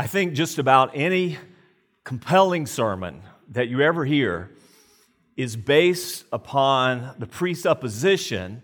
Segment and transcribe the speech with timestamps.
[0.00, 1.38] I think just about any
[2.04, 4.48] compelling sermon that you ever hear
[5.36, 8.62] is based upon the presupposition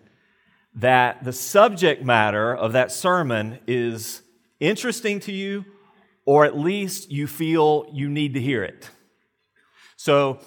[0.76, 4.22] that the subject matter of that sermon is
[4.60, 5.64] interesting to you,
[6.24, 8.88] or at least you feel you need to hear it.
[9.96, 10.38] So,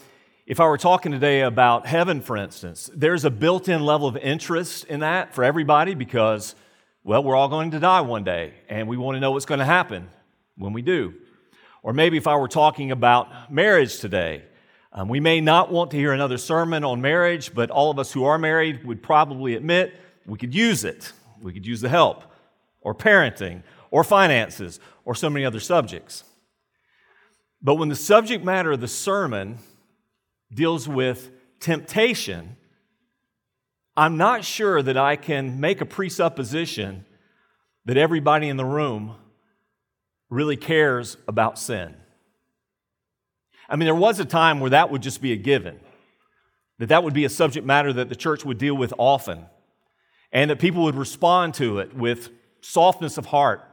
[0.46, 4.16] if I were talking today about heaven, for instance, there's a built in level of
[4.16, 6.56] interest in that for everybody because,
[7.04, 9.60] well, we're all going to die one day, and we want to know what's going
[9.60, 10.10] to happen
[10.58, 11.14] when we do.
[11.84, 14.44] Or maybe if I were talking about marriage today,
[14.92, 18.12] um, we may not want to hear another sermon on marriage, but all of us
[18.12, 19.94] who are married would probably admit
[20.26, 21.14] we could use it.
[21.42, 22.24] We could use the help,
[22.82, 26.24] or parenting, or finances, or so many other subjects.
[27.62, 29.60] But when the subject matter of the sermon
[30.54, 31.30] deals with
[31.60, 32.58] temptation,
[33.96, 37.06] I'm not sure that I can make a presupposition
[37.86, 39.16] that everybody in the room
[40.30, 41.96] really cares about sin.
[43.70, 45.80] I mean, there was a time where that would just be a given,
[46.80, 49.46] that that would be a subject matter that the church would deal with often,
[50.32, 52.30] and that people would respond to it with
[52.62, 53.64] softness of heart,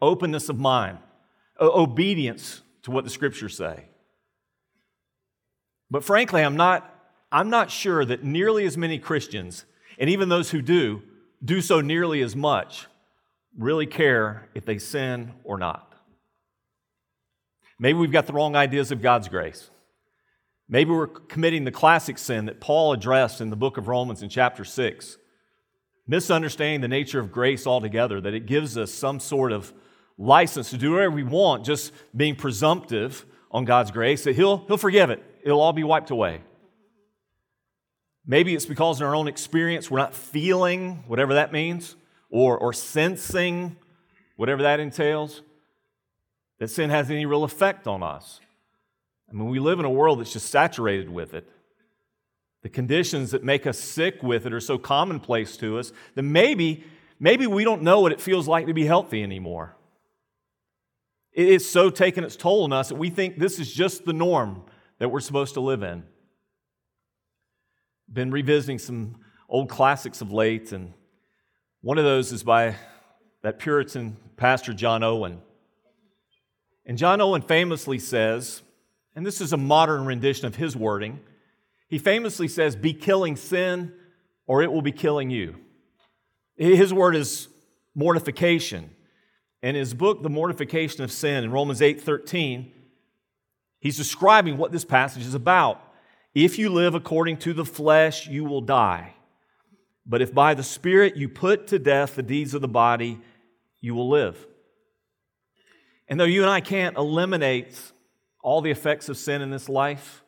[0.00, 0.98] openness of mind,
[1.60, 3.84] obedience to what the scriptures say.
[5.90, 6.90] But frankly, I'm not,
[7.30, 9.64] I'm not sure that nearly as many Christians,
[9.98, 11.02] and even those who do,
[11.44, 12.86] do so nearly as much
[13.58, 15.94] really care if they sin or not.
[17.78, 19.70] Maybe we've got the wrong ideas of God's grace.
[20.68, 24.28] Maybe we're committing the classic sin that Paul addressed in the book of Romans in
[24.28, 25.18] chapter 6,
[26.06, 29.72] misunderstanding the nature of grace altogether, that it gives us some sort of
[30.16, 34.76] license to do whatever we want, just being presumptive on God's grace, that He'll, he'll
[34.76, 35.22] forgive it.
[35.42, 36.40] It'll all be wiped away.
[38.26, 41.94] Maybe it's because in our own experience we're not feeling whatever that means
[42.34, 43.76] or, or sensing,
[44.34, 45.42] whatever that entails,
[46.58, 48.40] that sin has any real effect on us.
[49.30, 51.48] I mean, we live in a world that's just saturated with it.
[52.62, 56.82] The conditions that make us sick with it are so commonplace to us that maybe,
[57.20, 59.76] maybe we don't know what it feels like to be healthy anymore.
[61.32, 64.64] It's so taken its toll on us that we think this is just the norm
[64.98, 66.02] that we're supposed to live in.
[68.12, 70.94] Been revisiting some old classics of late, and
[71.84, 72.76] one of those is by
[73.42, 75.42] that Puritan pastor, John Owen.
[76.86, 78.62] And John Owen famously says,
[79.14, 81.20] and this is a modern rendition of his wording,
[81.86, 83.92] he famously says, Be killing sin,
[84.46, 85.56] or it will be killing you.
[86.56, 87.48] His word is
[87.94, 88.88] mortification.
[89.62, 92.72] In his book, The Mortification of Sin, in Romans 8 13,
[93.78, 95.82] he's describing what this passage is about.
[96.34, 99.12] If you live according to the flesh, you will die.
[100.06, 103.20] But if by the Spirit you put to death the deeds of the body,
[103.80, 104.46] you will live.
[106.08, 107.78] And though you and I can't eliminate
[108.42, 110.22] all the effects of sin in this life,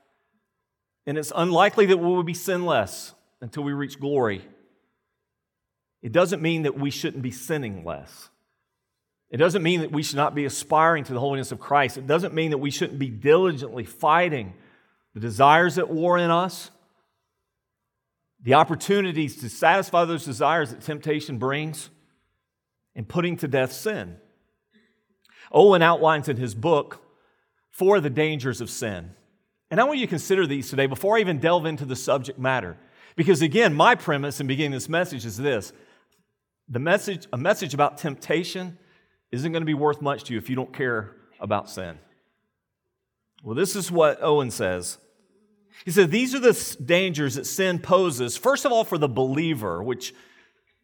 [1.07, 4.43] and it's unlikely that we will be sinless until we reach glory,
[6.03, 8.31] it doesn't mean that we shouldn't be sinning less.
[9.29, 11.99] It doesn't mean that we should not be aspiring to the holiness of Christ.
[11.99, 14.55] It doesn't mean that we shouldn't be diligently fighting
[15.15, 16.71] the desires at war in us
[18.47, 21.91] the opportunities to satisfy those desires that temptation brings,
[22.95, 24.19] and putting to death sin.
[25.51, 27.05] Owen outlines in his book
[27.71, 29.11] four of the dangers of sin.
[29.69, 32.39] And I want you to consider these today before I even delve into the subject
[32.39, 32.77] matter.
[33.17, 35.73] Because again, my premise in beginning this message is this
[36.69, 38.79] the message, a message about temptation
[39.33, 41.99] isn't going to be worth much to you if you don't care about sin.
[43.43, 44.99] Well, this is what Owen says
[45.85, 49.83] he said, These are the dangers that sin poses, first of all, for the believer,
[49.83, 50.15] which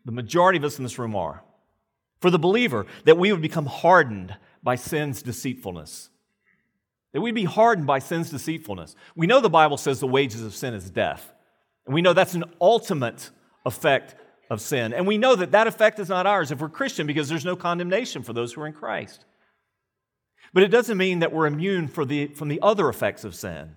[0.04, 1.42] the majority of us in this room are.
[2.20, 6.08] For the believer, that we would become hardened by sin's deceitfulness.
[7.12, 8.94] That we'd be hardened by sin's deceitfulness.
[9.16, 11.32] We know the Bible says the wages of sin is death.
[11.84, 13.30] And we know that's an ultimate
[13.66, 14.14] effect
[14.50, 14.92] of sin.
[14.92, 17.56] And we know that that effect is not ours if we're Christian because there's no
[17.56, 19.24] condemnation for those who are in Christ.
[20.54, 23.76] But it doesn't mean that we're immune the, from the other effects of sin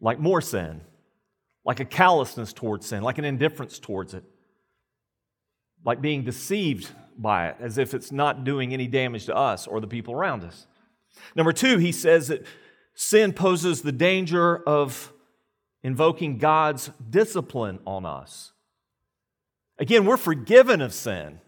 [0.00, 0.80] like more sin,
[1.64, 4.24] like a callousness towards sin, like an indifference towards it,
[5.84, 9.80] like being deceived by it as if it's not doing any damage to us or
[9.80, 10.66] the people around us.
[11.34, 12.44] Number two, he says that
[12.94, 15.12] sin poses the danger of
[15.82, 18.52] invoking God's discipline on us.
[19.78, 21.40] Again, we're forgiven of sin.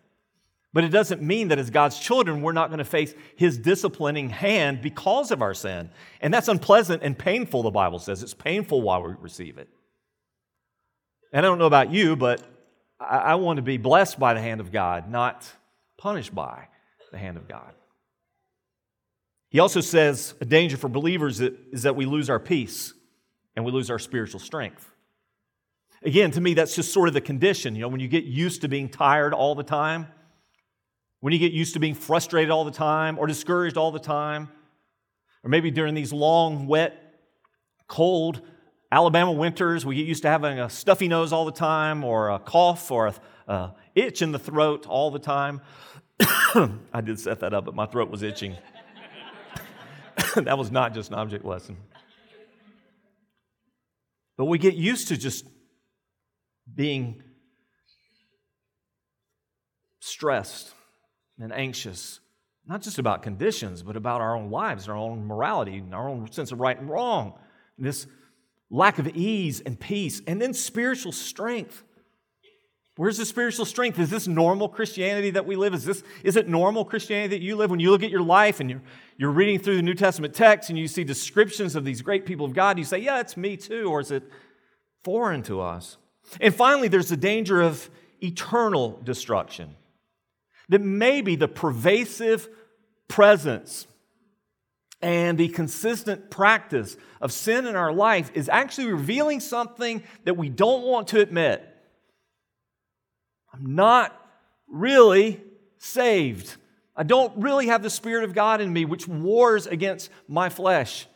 [0.72, 4.30] But it doesn't mean that as God's children, we're not going to face His disciplining
[4.30, 5.90] hand because of our sin.
[6.20, 8.22] And that's unpleasant and painful, the Bible says.
[8.22, 9.68] It's painful while we receive it.
[11.32, 12.42] And I don't know about you, but
[13.00, 15.50] I, want to be blessed by the hand of God, not
[15.98, 16.68] punished by
[17.10, 17.72] the hand of God.
[19.50, 22.94] He also says a danger for believers is that we lose our peace
[23.54, 24.88] and we lose our spiritual strength.
[26.02, 27.74] Again, to me, that's just sort of the condition.
[27.74, 30.08] You know, when you get used to being tired all the time,
[31.22, 34.48] when you get used to being frustrated all the time or discouraged all the time,
[35.44, 37.00] or maybe during these long, wet,
[37.86, 38.42] cold
[38.90, 42.40] Alabama winters, we get used to having a stuffy nose all the time, or a
[42.40, 43.14] cough, or a,
[43.46, 45.60] a itch in the throat all the time.
[46.20, 48.56] I did set that up, but my throat was itching.
[50.34, 51.76] that was not just an object lesson.
[54.36, 55.46] But we get used to just
[56.74, 57.22] being
[60.00, 60.74] stressed
[61.38, 62.20] and anxious,
[62.66, 66.30] not just about conditions, but about our own lives, our own morality, and our own
[66.30, 67.34] sense of right and wrong.
[67.78, 68.06] This
[68.70, 71.82] lack of ease and peace, and then spiritual strength.
[72.96, 73.98] Where's the spiritual strength?
[73.98, 75.72] Is this normal Christianity that we live?
[75.72, 77.70] Is, this, is it normal Christianity that you live?
[77.70, 78.82] When you look at your life and you're,
[79.16, 82.44] you're reading through the New Testament text and you see descriptions of these great people
[82.44, 84.22] of God, you say, yeah, it's me too, or is it
[85.04, 85.96] foreign to us?
[86.40, 87.90] And finally, there's the danger of
[88.22, 89.74] eternal destruction.
[90.68, 92.48] That maybe the pervasive
[93.08, 93.86] presence
[95.00, 100.48] and the consistent practice of sin in our life is actually revealing something that we
[100.48, 101.68] don't want to admit.
[103.52, 104.16] I'm not
[104.68, 105.40] really
[105.78, 106.56] saved.
[106.94, 111.06] I don't really have the Spirit of God in me, which wars against my flesh.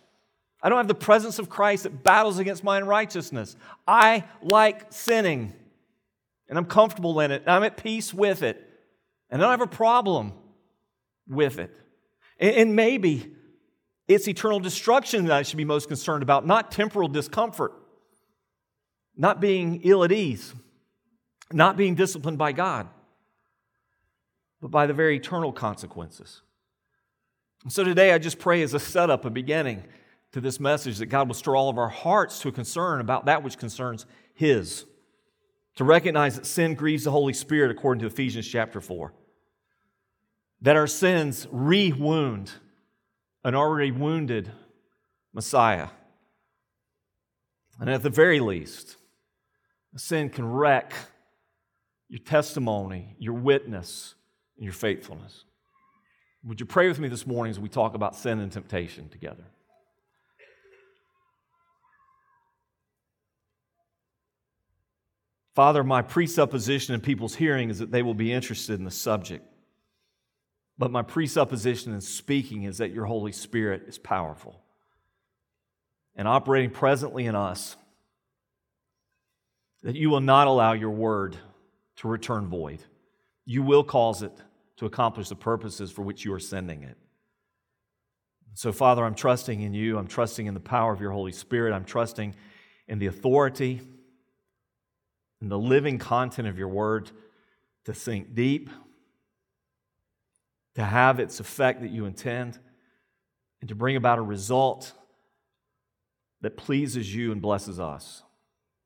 [0.62, 3.56] I don't have the presence of Christ that battles against my unrighteousness.
[3.87, 5.52] I like sinning,
[6.49, 8.65] and I'm comfortable in it, I'm at peace with it,
[9.31, 10.32] and I don't have a problem
[11.28, 11.75] with it.
[12.38, 13.34] And maybe
[14.08, 17.73] it's eternal destruction that I should be most concerned about, not temporal discomfort,
[19.17, 20.55] not being ill at ease,
[21.52, 22.88] not being disciplined by God,
[24.61, 26.43] but by the very eternal consequences.
[27.62, 29.82] And so today I just pray as a setup, a beginning
[30.32, 33.26] to this message, that God will stir all of our hearts to a concern about
[33.26, 34.84] that which concerns His.
[35.76, 39.12] To recognize that sin grieves the Holy Spirit according to Ephesians chapter 4.
[40.62, 42.50] That our sins re wound
[43.44, 44.50] an already wounded
[45.32, 45.88] Messiah.
[47.78, 48.96] And at the very least,
[49.96, 50.94] sin can wreck
[52.08, 54.14] your testimony, your witness,
[54.56, 55.44] and your faithfulness.
[56.44, 59.44] Would you pray with me this morning as we talk about sin and temptation together?
[65.56, 69.43] Father, my presupposition in people's hearing is that they will be interested in the subject.
[70.76, 74.61] But my presupposition in speaking is that your Holy Spirit is powerful
[76.14, 77.75] and operating presently in us,
[79.82, 81.38] that you will not allow your word
[81.97, 82.81] to return void.
[83.47, 84.32] You will cause it
[84.76, 86.99] to accomplish the purposes for which you are sending it.
[88.52, 89.97] So, Father, I'm trusting in you.
[89.97, 91.73] I'm trusting in the power of your Holy Spirit.
[91.73, 92.35] I'm trusting
[92.88, 93.81] in the authority
[95.46, 97.08] and the living content of your word
[97.84, 98.69] to sink deep
[100.75, 102.58] to have its effect that you intend,
[103.60, 104.93] and to bring about a result
[106.40, 108.25] that pleases you and blesses us.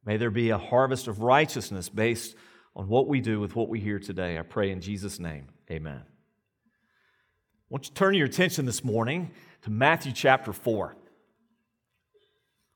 [0.04, 2.36] May there be a harvest of righteousness based
[2.76, 4.38] on what we do with what we hear today.
[4.38, 5.48] I pray in Jesus' name.
[5.70, 6.02] Amen.
[6.04, 9.30] I want you to turn your attention this morning
[9.62, 10.94] to Matthew chapter 4.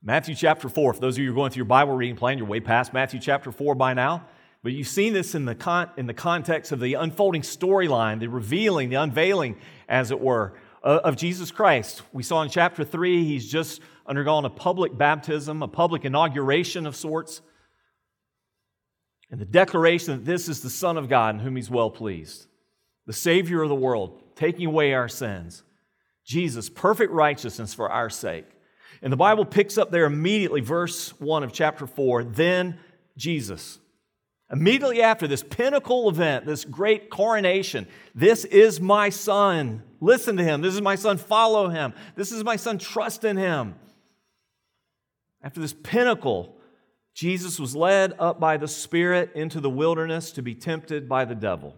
[0.06, 0.92] Matthew chapter 4.
[0.92, 2.92] For those of you who are going through your Bible reading plan, you're way past
[2.92, 4.26] Matthew chapter 4 by now.
[4.62, 8.28] But you've seen this in the, con- in the context of the unfolding storyline, the
[8.28, 9.56] revealing, the unveiling,
[9.88, 12.02] as it were, of Jesus Christ.
[12.12, 16.94] We saw in chapter 3, he's just undergone a public baptism, a public inauguration of
[16.94, 17.40] sorts,
[19.30, 22.46] and the declaration that this is the Son of God in whom he's well pleased,
[23.06, 25.62] the Savior of the world, taking away our sins.
[26.26, 28.44] Jesus, perfect righteousness for our sake.
[29.04, 32.24] And the Bible picks up there immediately, verse 1 of chapter 4.
[32.24, 32.78] Then
[33.18, 33.78] Jesus.
[34.50, 39.82] Immediately after this pinnacle event, this great coronation, this is my son.
[40.00, 40.62] Listen to him.
[40.62, 41.18] This is my son.
[41.18, 41.92] Follow him.
[42.16, 42.78] This is my son.
[42.78, 43.74] Trust in him.
[45.42, 46.56] After this pinnacle,
[47.12, 51.34] Jesus was led up by the Spirit into the wilderness to be tempted by the
[51.34, 51.76] devil.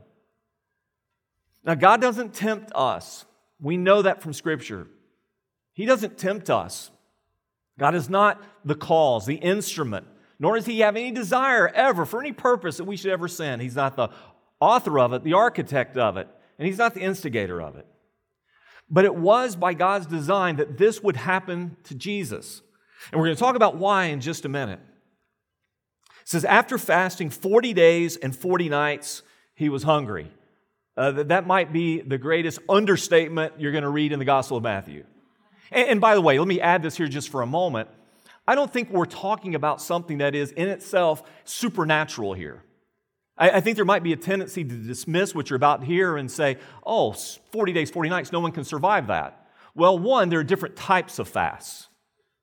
[1.64, 3.24] Now, God doesn't tempt us.
[3.60, 4.86] We know that from Scripture.
[5.72, 6.92] He doesn't tempt us.
[7.78, 10.06] God is not the cause, the instrument
[10.38, 13.60] nor does he have any desire ever for any purpose that we should ever sin.
[13.60, 14.08] He's not the
[14.60, 16.28] author of it, the architect of it,
[16.58, 17.86] and he's not the instigator of it.
[18.88, 22.62] But it was by God's design that this would happen to Jesus.
[23.10, 24.80] And we're going to talk about why in just a minute.
[26.20, 29.22] It says, after fasting 40 days and 40 nights,
[29.54, 30.30] he was hungry.
[30.96, 34.56] Uh, that, that might be the greatest understatement you're going to read in the Gospel
[34.56, 35.04] of Matthew.
[35.70, 37.88] And, and by the way, let me add this here just for a moment.
[38.48, 42.62] I don't think we're talking about something that is in itself supernatural here.
[43.36, 46.16] I, I think there might be a tendency to dismiss what you're about to hear
[46.16, 49.48] and say, oh, 40 days, 40 nights, no one can survive that.
[49.74, 51.88] Well, one, there are different types of fasts.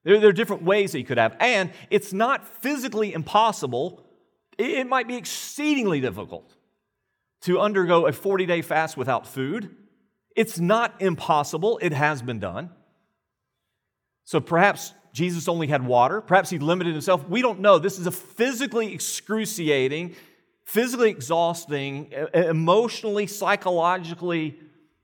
[0.03, 1.35] There, there are different ways that you could have.
[1.39, 4.05] And it's not physically impossible,
[4.57, 6.53] it, it might be exceedingly difficult
[7.41, 9.75] to undergo a 40 day fast without food.
[10.35, 12.71] It's not impossible, it has been done.
[14.25, 16.21] So perhaps Jesus only had water.
[16.21, 17.27] Perhaps he limited himself.
[17.29, 17.77] We don't know.
[17.77, 20.15] This is a physically excruciating,
[20.63, 24.59] physically exhausting, emotionally, psychologically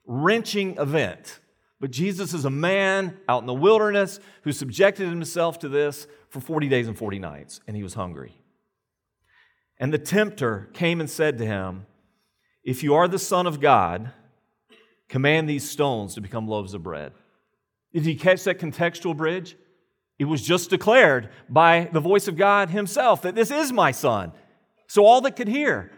[0.06, 1.40] wrenching event.
[1.80, 6.42] But Jesus is a man out in the wilderness who subjected himself to this for
[6.42, 8.34] 40 days and 40 nights, and he was hungry.
[9.78, 11.86] And the tempter came and said to him,
[12.64, 14.12] If you are the Son of God,
[15.08, 17.14] command these stones to become loaves of bread.
[17.94, 19.56] Did you catch that contextual bridge?
[20.18, 24.32] It was just declared by the voice of God Himself that this is my Son.
[24.88, 25.92] So all that could hear,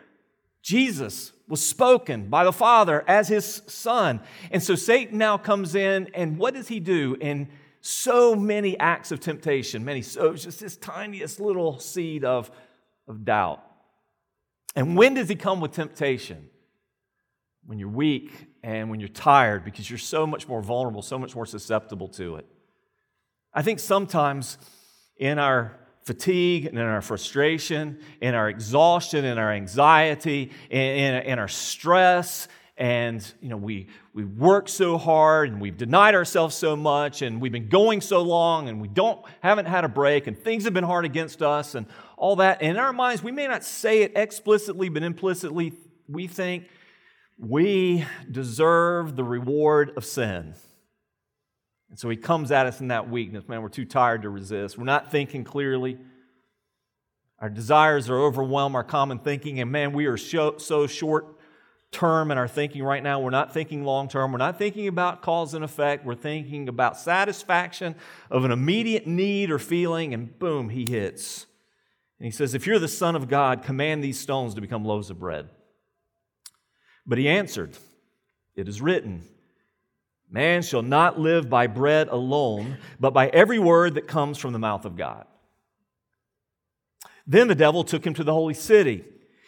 [0.62, 4.22] Jesus was spoken by the Father as His Son.
[4.52, 7.18] And so Satan now comes in, and what does he do?
[7.20, 7.50] In
[7.82, 12.52] so many acts of temptation, many, so it's just this tiniest little seed of,
[13.08, 13.64] of doubt.
[14.76, 16.48] And when does he come with temptation?
[17.66, 18.32] When you're weak
[18.64, 22.36] and when you're tired because you're so much more vulnerable, so much more susceptible to
[22.36, 22.46] it.
[23.54, 24.58] I think sometimes
[25.18, 31.24] in our fatigue and in our frustration, in our exhaustion, in our anxiety, in, in,
[31.24, 36.56] in our stress, and you know we we work so hard and we've denied ourselves
[36.56, 40.26] so much and we've been going so long and we don't haven't had a break
[40.26, 41.86] and things have been hard against us and
[42.18, 45.74] all that and in our minds we may not say it explicitly but implicitly
[46.08, 46.68] we think
[47.42, 50.54] we deserve the reward of sin
[51.92, 53.48] and so he comes at us in that weakness.
[53.50, 54.78] Man, we're too tired to resist.
[54.78, 55.98] We're not thinking clearly.
[57.38, 59.60] Our desires are overwhelm our common thinking.
[59.60, 61.38] And man, we are so, so short
[61.92, 63.20] term in our thinking right now.
[63.20, 64.32] We're not thinking long term.
[64.32, 66.06] We're not thinking about cause and effect.
[66.06, 67.96] We're thinking about satisfaction
[68.30, 71.46] of an immediate need or feeling, and boom, he hits.
[72.20, 75.10] And he says, If you're the Son of God, command these stones to become loaves
[75.10, 75.50] of bread.
[77.06, 77.78] But he answered,
[78.56, 79.24] It is written,
[80.30, 84.60] Man shall not live by bread alone, but by every word that comes from the
[84.60, 85.26] mouth of God.
[87.28, 89.04] Then the devil took him to the holy city.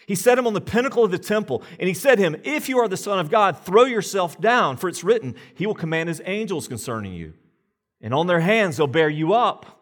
[0.05, 2.67] He set him on the pinnacle of the temple, and he said to him, If
[2.67, 6.09] you are the Son of God, throw yourself down, for it's written, He will command
[6.09, 7.33] His angels concerning you.
[8.01, 9.81] And on their hands they'll bear you up,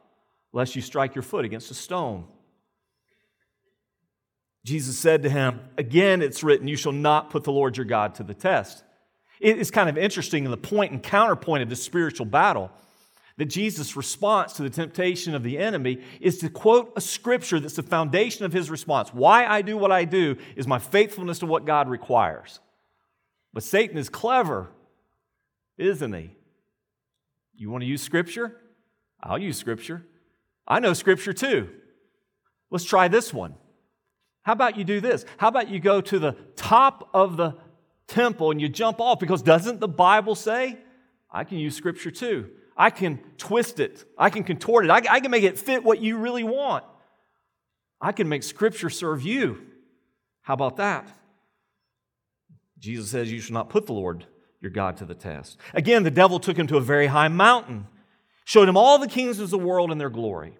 [0.54, 2.28] lest you strike your foot against a stone.
[4.63, 8.15] Jesus said to him, Again, it's written, You shall not put the Lord your God
[8.15, 8.84] to the test.
[9.39, 12.70] It's kind of interesting in the point and counterpoint of this spiritual battle
[13.38, 17.75] that Jesus' response to the temptation of the enemy is to quote a scripture that's
[17.75, 19.10] the foundation of his response.
[19.12, 22.60] Why I do what I do is my faithfulness to what God requires.
[23.51, 24.70] But Satan is clever,
[25.80, 26.36] isn't he?
[27.56, 28.58] You want to use scripture?
[29.24, 30.06] I'll use scripture.
[30.68, 31.70] I know scripture too.
[32.70, 33.56] Let's try this one.
[34.43, 35.25] How about you do this?
[35.38, 37.55] How about you go to the top of the
[38.07, 40.77] temple and you jump off because doesn't the Bible say?
[41.29, 42.50] I can use scripture too.
[42.75, 46.00] I can twist it, I can contort it, I, I can make it fit what
[46.01, 46.83] you really want.
[48.00, 49.62] I can make scripture serve you.
[50.41, 51.07] How about that?
[52.79, 54.25] Jesus says, You shall not put the Lord
[54.60, 55.57] your God to the test.
[55.74, 57.88] Again, the devil took him to a very high mountain,
[58.45, 60.57] showed him all the kingdoms of the world and their glory.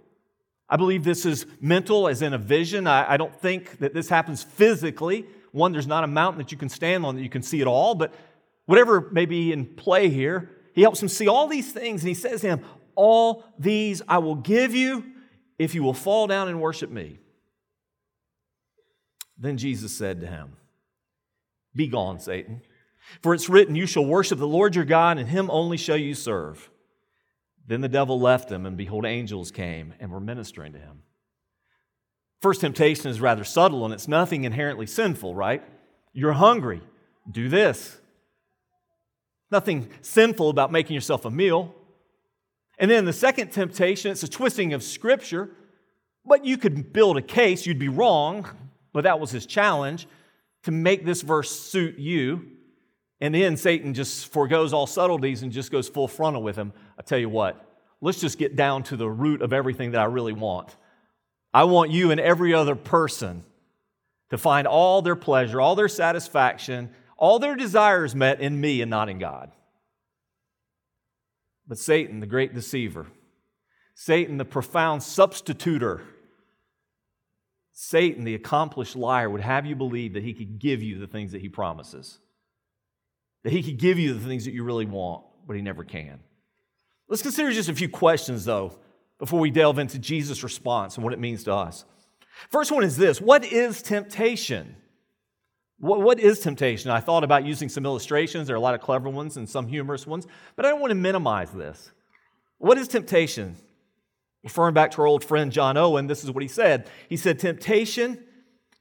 [0.72, 2.88] I believe this is mental, as in a vision.
[2.88, 5.26] I, I don't think that this happens physically.
[5.52, 7.68] One, there's not a mountain that you can stand on that you can see it
[7.68, 8.14] all, but
[8.68, 12.14] whatever may be in play here, he helps him see all these things, and he
[12.14, 15.04] says to him, All these I will give you
[15.60, 17.20] if you will fall down and worship me.
[19.38, 20.54] Then Jesus said to him,
[21.76, 22.62] Be gone, Satan.
[23.22, 26.14] For it's written, You shall worship the Lord your God, and him only shall you
[26.14, 26.71] serve.
[27.68, 31.04] Then the devil left him, and behold, angels came and were ministering to him.
[32.42, 35.64] First temptation is rather subtle and it's nothing inherently sinful, right?
[36.12, 36.82] You're hungry,
[37.30, 38.00] do this.
[39.52, 41.76] Nothing sinful about making yourself a meal.
[42.80, 45.52] And then the second temptation, it's a twisting of scripture,
[46.26, 48.48] but you could build a case, you'd be wrong,
[48.92, 50.08] but that was his challenge
[50.64, 52.48] to make this verse suit you.
[53.20, 56.74] And then Satan just foregoes all subtleties and just goes full frontal with him.
[57.02, 57.60] I tell you what,
[58.00, 60.76] let's just get down to the root of everything that I really want.
[61.52, 63.44] I want you and every other person
[64.30, 68.92] to find all their pleasure, all their satisfaction, all their desires met in me and
[68.92, 69.52] not in God.
[71.68, 73.08] But Satan, the great deceiver,
[73.96, 76.04] Satan, the profound substituter,
[77.72, 81.32] Satan, the accomplished liar, would have you believe that he could give you the things
[81.32, 82.20] that he promises,
[83.44, 86.20] that he could give you the things that you really want, but he never can.
[87.12, 88.80] Let's consider just a few questions, though,
[89.20, 91.84] before we delve into Jesus' response and what it means to us.
[92.50, 94.78] First one is this What is temptation?
[95.78, 96.90] What, what is temptation?
[96.90, 98.48] I thought about using some illustrations.
[98.48, 100.26] There are a lot of clever ones and some humorous ones,
[100.56, 101.92] but I don't want to minimize this.
[102.60, 103.58] What is temptation?
[104.42, 106.90] Referring back to our old friend John Owen, this is what he said.
[107.10, 108.24] He said, Temptation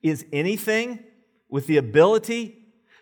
[0.05, 1.01] is anything
[1.49, 2.59] with the ability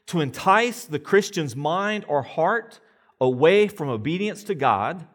[0.07, 2.81] to entice the Christian's mind or heart
[3.21, 5.07] away from obedience to God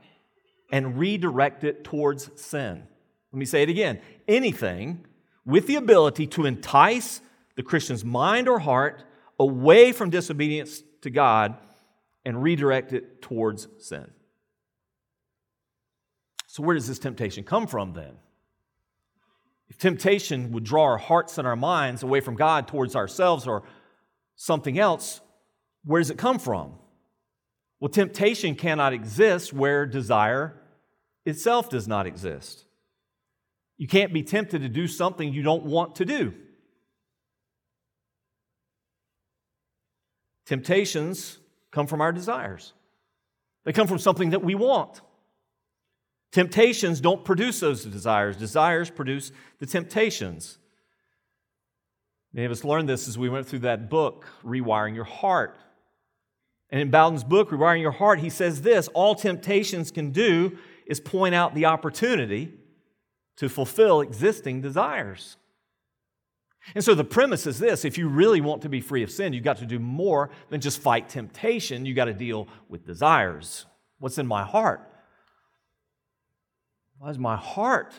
[0.74, 2.84] and redirect it towards sin.
[3.32, 5.06] Let me say it again anything
[5.46, 7.22] with the ability to entice
[7.56, 9.04] the Christian's mind or heart
[9.40, 11.56] away from disobedience to God
[12.26, 14.10] and redirect it towards sin.
[16.48, 18.14] So, where does this temptation come from then?
[19.70, 23.62] If temptation would draw our hearts and our minds away from God towards ourselves or
[24.36, 25.22] something else,
[25.86, 26.74] where does it come from?
[27.80, 30.60] Well, temptation cannot exist where desire
[31.26, 32.66] itself does not exist.
[33.78, 36.34] You can't be tempted to do something you don't want to do.
[40.46, 41.40] Temptations
[41.72, 42.74] come from our desires,
[43.64, 45.02] they come from something that we want.
[46.32, 50.58] Temptations don't produce those desires, desires produce the temptations.
[52.34, 55.56] Many of us learned this as we went through that book, Rewiring Your Heart.
[56.72, 61.00] And in Bowden's book, Rewiring Your Heart, he says this all temptations can do is
[61.00, 62.54] point out the opportunity
[63.38, 65.38] to fulfill existing desires.
[66.76, 69.34] And so the premise is this if you really want to be free of sin,
[69.34, 71.86] you've got to do more than just fight temptation.
[71.86, 73.66] You've got to deal with desires.
[74.00, 74.90] What's in my heart?
[77.00, 77.94] Why is my heart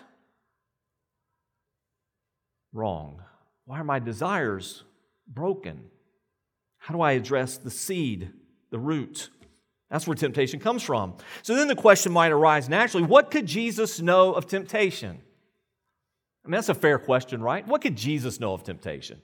[2.73, 3.23] wrong?
[3.67, 4.83] Why are my desires
[5.27, 5.85] broken?
[6.79, 8.33] How do I address the seed,
[8.71, 9.31] the root?
[9.95, 11.15] That's where temptation comes from.
[11.43, 15.21] So then the question might arise naturally what could Jesus know of temptation?
[16.45, 17.65] I mean, that's a fair question, right?
[17.65, 19.23] What could Jesus know of temptation?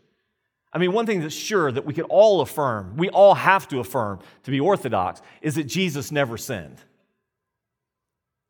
[0.73, 3.81] I mean, one thing that's sure that we could all affirm, we all have to
[3.81, 6.77] affirm to be orthodox, is that Jesus never sinned.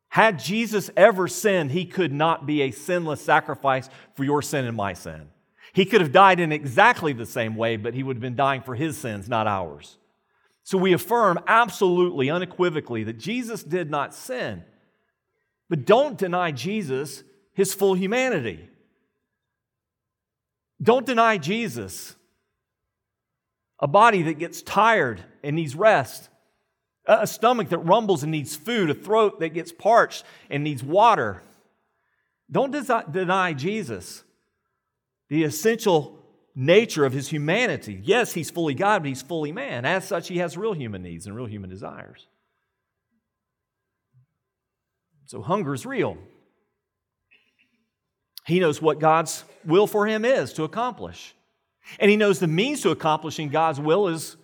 [0.09, 4.77] Had Jesus ever sinned, he could not be a sinless sacrifice for your sin and
[4.77, 5.29] my sin.
[5.73, 8.61] He could have died in exactly the same way, but he would have been dying
[8.61, 9.97] for his sins, not ours.
[10.63, 14.63] So we affirm absolutely, unequivocally, that Jesus did not sin.
[15.69, 18.69] But don't deny Jesus his full humanity.
[20.81, 22.15] Don't deny Jesus
[23.79, 26.29] a body that gets tired and needs rest,
[27.05, 31.41] a stomach that rumbles and needs food, a throat that gets parched and needs water.
[32.51, 32.71] Don't
[33.11, 34.23] deny Jesus,
[35.29, 36.19] the essential
[36.55, 37.99] nature of his humanity.
[38.03, 39.85] Yes, he's fully God, but he's fully man.
[39.85, 42.27] As such, he has real human needs and real human desires.
[45.25, 46.17] So hunger is real.
[48.45, 51.35] He knows what God's will for him is to accomplish.
[51.99, 54.35] And he knows the means to accomplishing God's will is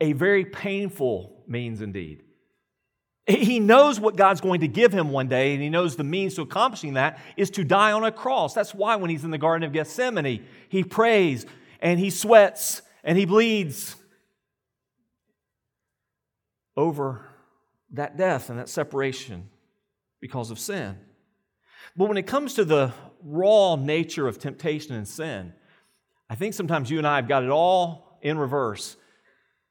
[0.00, 2.22] a very painful means indeed.
[3.26, 6.34] He knows what God's going to give him one day, and he knows the means
[6.34, 8.52] to accomplishing that is to die on a cross.
[8.52, 11.46] That's why when he's in the Garden of Gethsemane, he prays
[11.80, 13.96] and he sweats and he bleeds
[16.76, 17.26] over
[17.92, 19.48] that death and that separation
[20.20, 20.98] because of sin.
[21.96, 25.54] But when it comes to the raw nature of temptation and sin,
[26.28, 28.96] I think sometimes you and I have got it all in reverse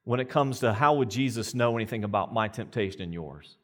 [0.05, 3.57] when it comes to how would Jesus know anything about my temptation and yours.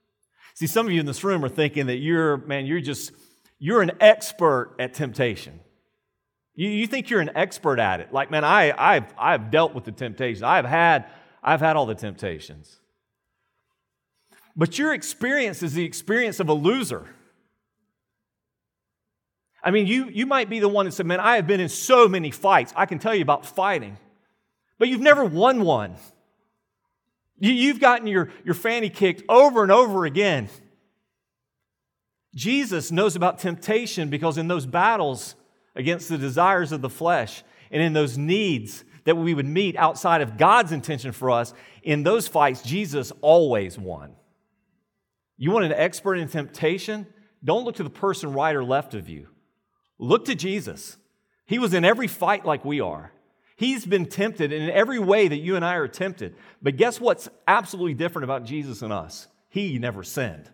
[0.54, 3.12] See, some of you in this room are thinking that you're, man, you're just,
[3.60, 5.60] you're an expert at temptation.
[6.56, 8.12] You, you think you're an expert at it.
[8.12, 10.44] Like, man, I, I've, I've dealt with the temptation.
[10.44, 11.06] I've had,
[11.44, 12.80] I've had all the temptations.
[14.56, 17.06] But your experience is the experience of a loser.
[19.64, 21.70] I mean, you, you might be the one that said, Man, I have been in
[21.70, 22.74] so many fights.
[22.76, 23.98] I can tell you about fighting,
[24.78, 25.96] but you've never won one.
[27.40, 30.50] You, you've gotten your, your fanny kicked over and over again.
[32.36, 35.36] Jesus knows about temptation because in those battles
[35.76, 40.22] against the desires of the flesh and in those needs that we would meet outside
[40.22, 44.14] of God's intention for us, in those fights, Jesus always won.
[45.38, 47.08] You want an expert in temptation?
[47.44, 49.28] Don't look to the person right or left of you.
[49.98, 50.98] Look to Jesus.
[51.46, 53.12] He was in every fight like we are.
[53.60, 56.34] He's been tempted in every way that you and I are tempted.
[56.62, 59.28] But guess what's absolutely different about Jesus and us?
[59.50, 60.50] He never sinned.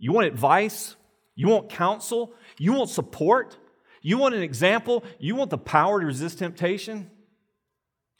[0.00, 0.96] You want advice?
[1.36, 2.34] You want counsel?
[2.58, 3.56] You want support?
[4.00, 5.04] You want an example?
[5.20, 7.12] You want the power to resist temptation?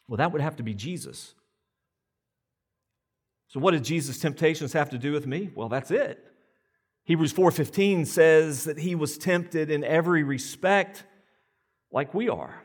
[0.07, 1.35] Well, that would have to be Jesus.
[3.49, 5.51] So what did Jesus' temptations have to do with me?
[5.53, 6.25] Well, that's it.
[7.07, 11.03] Hebrews 4:15 says that he was tempted in every respect
[11.91, 12.62] like we are.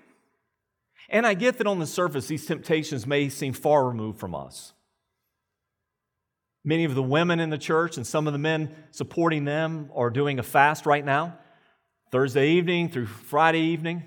[1.09, 4.73] And I get that on the surface these temptations may seem far removed from us.
[6.65, 10.09] Many of the women in the church and some of the men supporting them are
[10.09, 11.39] doing a fast right now,
[12.11, 14.03] Thursday evening through Friday evening.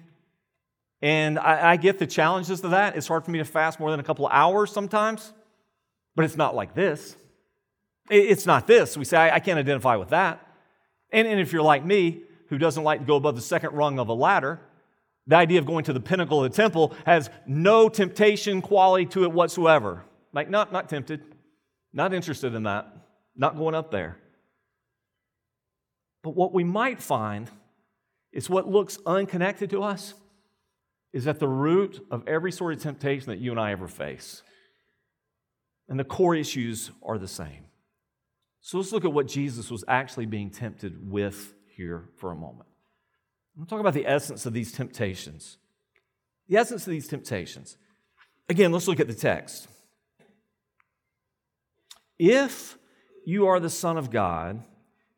[1.00, 2.96] And I, I, get the challenges of that.
[2.96, 5.32] It's hard for me to fast more than a couple hours sometimes,
[6.14, 7.16] but it's not like this.
[8.10, 8.98] It's not this.
[8.98, 10.46] We say, I, I can't identify with that.
[11.10, 13.98] And, and if you're like me, who doesn't like to go above the second rung
[13.98, 14.60] of a ladder,
[15.30, 19.22] the idea of going to the pinnacle of the temple has no temptation quality to
[19.22, 20.04] it whatsoever.
[20.32, 21.22] Like, not, not tempted,
[21.92, 22.92] not interested in that,
[23.36, 24.16] not going up there.
[26.24, 27.48] But what we might find
[28.32, 30.14] is what looks unconnected to us
[31.12, 34.42] is at the root of every sort of temptation that you and I ever face.
[35.88, 37.66] And the core issues are the same.
[38.62, 42.69] So let's look at what Jesus was actually being tempted with here for a moment.
[43.58, 45.58] I'm talk about the essence of these temptations.
[46.48, 47.76] The essence of these temptations.
[48.48, 49.68] Again, let's look at the text.
[52.18, 52.76] If
[53.24, 54.62] you are the Son of God,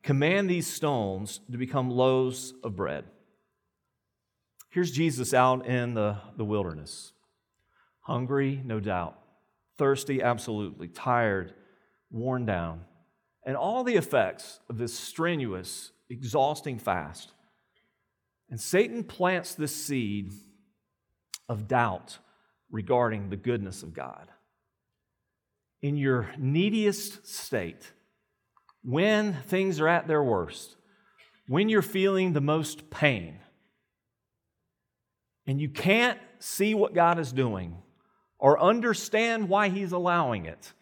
[0.02, 3.04] command these stones to become loaves of bread.
[4.68, 7.12] Here's Jesus out in the, the wilderness.
[8.00, 9.18] Hungry, no doubt.
[9.78, 10.88] Thirsty, absolutely.
[10.88, 11.54] Tired,
[12.10, 12.82] worn down.
[13.44, 17.32] And all the effects of this strenuous, exhausting fast.
[18.52, 20.30] And Satan plants this seed
[21.48, 22.18] of doubt
[22.70, 24.28] regarding the goodness of God.
[25.80, 27.92] In your neediest state,
[28.84, 30.76] when things are at their worst,
[31.48, 33.38] when you're feeling the most pain,
[35.46, 37.78] and you can't see what God is doing
[38.38, 40.74] or understand why He's allowing it,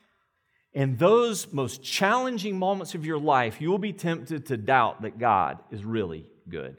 [0.73, 5.21] in those most challenging moments of your life, you will be tempted to doubt that
[5.21, 6.77] God is really good.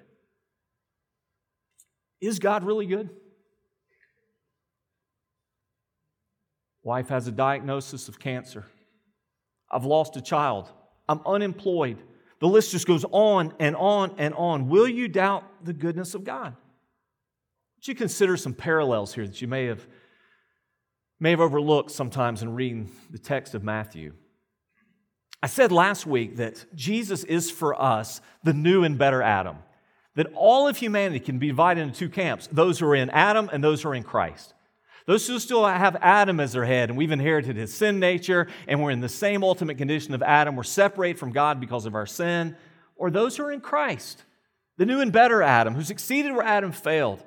[2.22, 3.10] Is God really good?
[6.84, 8.66] Wife has a diagnosis of cancer.
[9.70, 10.70] I've lost a child.
[11.08, 11.98] I'm unemployed.
[12.40, 14.68] The list just goes on and on and on.
[14.68, 16.56] Will you doubt the goodness of God?
[17.78, 19.88] Would you consider some parallels here that you may have,
[21.20, 24.14] may have overlooked sometimes in reading the text of Matthew?
[25.44, 29.58] I said last week that Jesus is for us the new and better Adam,
[30.16, 33.50] that all of humanity can be divided into two camps those who are in Adam
[33.52, 34.54] and those who are in Christ.
[35.08, 38.82] Those who still have Adam as their head, and we've inherited his sin nature, and
[38.82, 42.06] we're in the same ultimate condition of Adam, we're separated from God because of our
[42.06, 42.56] sin,
[42.96, 44.24] or those who are in Christ,
[44.78, 47.24] the new and better Adam, who succeeded where Adam failed,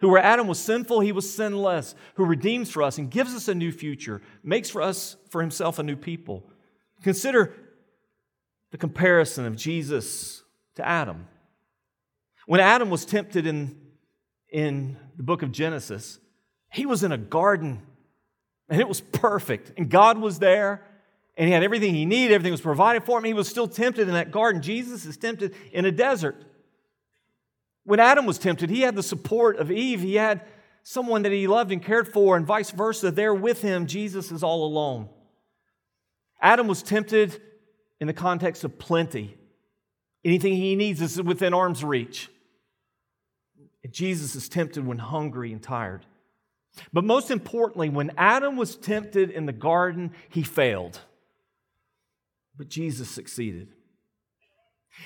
[0.00, 3.46] who where Adam was sinful, he was sinless, who redeems for us and gives us
[3.46, 6.42] a new future, makes for us, for himself, a new people.
[7.04, 7.54] Consider
[8.72, 10.42] the comparison of Jesus
[10.74, 11.28] to Adam.
[12.46, 13.76] When Adam was tempted in,
[14.50, 16.18] in the book of Genesis,
[16.70, 17.82] he was in a garden
[18.68, 20.82] and it was perfect, and God was there.
[21.36, 23.24] And he had everything he needed, everything was provided for him.
[23.24, 24.60] He was still tempted in that garden.
[24.60, 26.36] Jesus is tempted in a desert.
[27.84, 30.00] When Adam was tempted, he had the support of Eve.
[30.00, 30.42] He had
[30.82, 33.10] someone that he loved and cared for, and vice versa.
[33.10, 35.08] There with him, Jesus is all alone.
[36.40, 37.40] Adam was tempted
[38.00, 39.36] in the context of plenty.
[40.24, 42.30] Anything he needs is within arm's reach.
[43.82, 46.06] And Jesus is tempted when hungry and tired.
[46.92, 51.00] But most importantly, when Adam was tempted in the garden, he failed.
[52.56, 53.68] But Jesus succeeded.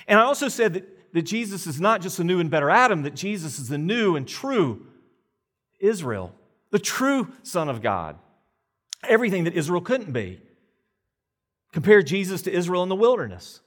[0.07, 3.03] And I also said that that Jesus is not just a new and better Adam,
[3.03, 4.85] that Jesus is the new and true
[5.79, 6.33] Israel,
[6.71, 8.17] the true Son of God.
[9.03, 10.41] Everything that Israel couldn't be.
[11.71, 13.61] Compare Jesus to Israel in the wilderness.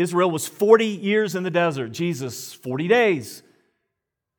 [0.00, 3.42] Israel was 40 years in the desert, Jesus, 40 days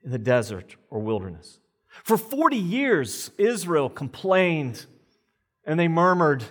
[0.03, 1.59] in the desert or wilderness.
[2.03, 4.85] For 40 years, Israel complained
[5.63, 6.43] and they murmured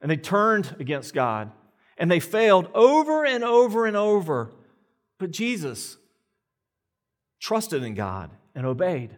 [0.00, 1.52] and they turned against God
[1.96, 4.50] and they failed over and over and over.
[5.18, 5.96] But Jesus
[7.40, 9.16] trusted in God and obeyed.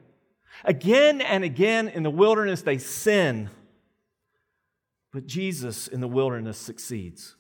[0.65, 3.49] Again and again in the wilderness, they sin.
[5.13, 7.37] But Jesus in the wilderness succeeds.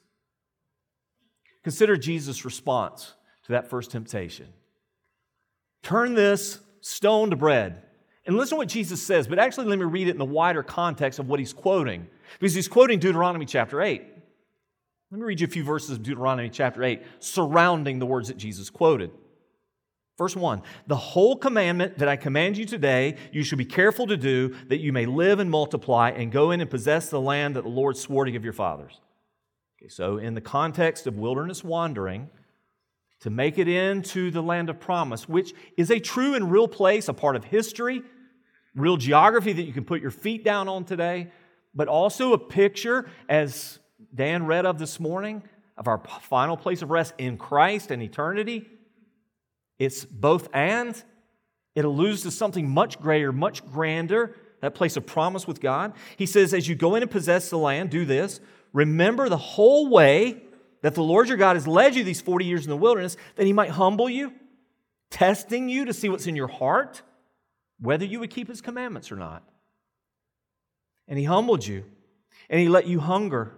[1.62, 4.46] Consider Jesus' response to that first temptation
[5.82, 7.82] turn this stone to bread.
[8.26, 10.62] And listen to what Jesus says, but actually, let me read it in the wider
[10.62, 12.06] context of what he's quoting,
[12.38, 14.02] because he's quoting Deuteronomy chapter 8.
[15.10, 18.36] Let me read you a few verses of Deuteronomy chapter 8 surrounding the words that
[18.36, 19.10] Jesus quoted.
[20.18, 24.16] Verse 1 The whole commandment that I command you today, you should be careful to
[24.16, 27.62] do, that you may live and multiply and go in and possess the land that
[27.62, 29.00] the Lord swore to give your fathers.
[29.80, 32.28] Okay, so, in the context of wilderness wandering,
[33.20, 37.08] to make it into the land of promise, which is a true and real place,
[37.08, 38.02] a part of history,
[38.74, 41.28] real geography that you can put your feet down on today,
[41.74, 43.78] but also a picture, as
[44.14, 45.42] Dan read of this morning,
[45.78, 48.68] of our final place of rest in Christ and eternity.
[49.78, 51.02] It's both and.
[51.74, 55.94] It alludes to something much greater, much grander, that place of promise with God.
[56.18, 58.40] He says, as you go in and possess the land, do this.
[58.72, 60.42] Remember the whole way
[60.82, 63.46] that the Lord your God has led you these 40 years in the wilderness, that
[63.46, 64.32] he might humble you,
[65.10, 67.02] testing you to see what's in your heart,
[67.80, 69.42] whether you would keep his commandments or not.
[71.08, 71.84] And he humbled you,
[72.48, 73.52] and he let you hunger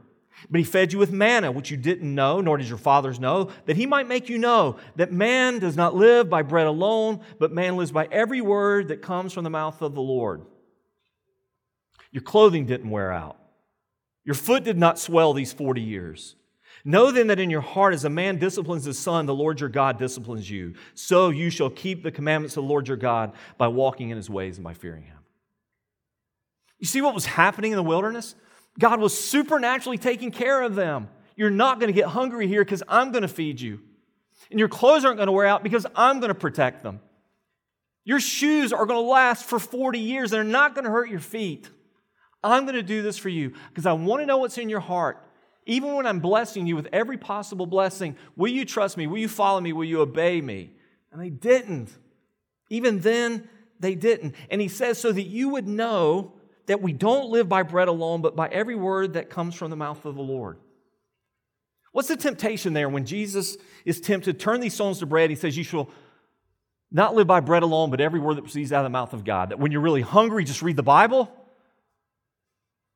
[0.51, 3.51] but he fed you with manna, which you didn't know, nor did your fathers know,
[3.67, 7.53] that he might make you know that man does not live by bread alone, but
[7.53, 10.43] man lives by every word that comes from the mouth of the Lord.
[12.11, 13.37] Your clothing didn't wear out.
[14.25, 16.37] Your foot did not swell these 40 years.
[16.85, 19.69] Know then that in your heart, as a man disciplines his son, the Lord your
[19.69, 20.75] God disciplines you.
[20.95, 24.29] So you shall keep the commandments of the Lord your God by walking in his
[24.29, 25.19] ways and by fearing him.
[26.79, 28.35] You see what was happening in the wilderness?
[28.79, 31.09] God was supernaturally taking care of them.
[31.37, 33.81] You're not going to get hungry here because I'm going to feed you.
[34.51, 37.01] And your clothes aren't going to wear out because I'm going to protect them.
[38.05, 40.31] Your shoes are going to last for 40 years.
[40.31, 41.71] They're not going to hurt your feet.
[42.43, 44.81] I'm going to do this for you because I want to know what's in your
[44.81, 45.25] heart.
[45.65, 49.07] Even when I'm blessing you with every possible blessing, will you trust me?
[49.07, 49.73] Will you follow me?
[49.73, 50.73] Will you obey me?
[51.13, 51.91] And they didn't.
[52.69, 54.35] Even then, they didn't.
[54.51, 56.33] And he says, so that you would know
[56.67, 59.77] that we don't live by bread alone, but by every word that comes from the
[59.77, 60.59] mouth of the Lord.
[61.93, 64.41] What's the temptation there when Jesus is tempted?
[64.41, 65.31] Turn these stones to bread.
[65.31, 65.91] He says, You shall
[66.91, 69.25] not live by bread alone, but every word that proceeds out of the mouth of
[69.25, 69.51] God.
[69.51, 71.31] That when you're really hungry, just read the Bible.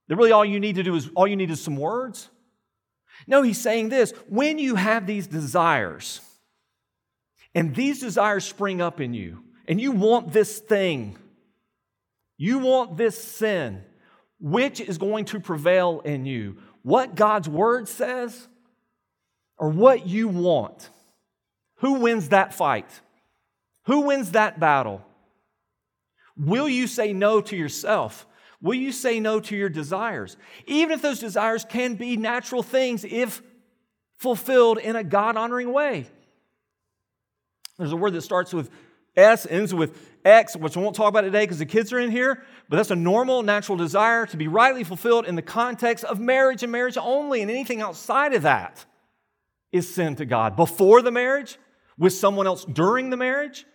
[0.09, 2.29] That really all you need to do is all you need is some words.
[3.27, 6.21] No, he's saying this when you have these desires,
[7.55, 11.16] and these desires spring up in you, and you want this thing,
[12.37, 13.83] you want this sin.
[14.38, 16.59] Which is going to prevail in you?
[16.83, 18.49] What God's word says
[19.57, 20.90] or what you want?
[21.77, 23.01] Who wins that fight?
[23.87, 25.03] Who wins that battle?
[26.37, 28.27] Will you say no to yourself?
[28.61, 30.37] Will you say no to your desires?
[30.66, 33.42] Even if those desires can be natural things if
[34.16, 36.07] fulfilled in a God honoring way.
[37.79, 38.71] There's a word that starts with
[39.16, 42.11] S, ends with X, which I won't talk about today because the kids are in
[42.11, 46.19] here, but that's a normal, natural desire to be rightly fulfilled in the context of
[46.19, 48.85] marriage and marriage only, and anything outside of that
[49.73, 50.57] is sin to God.
[50.57, 51.59] Before the marriage,
[51.99, 53.66] with someone else during the marriage,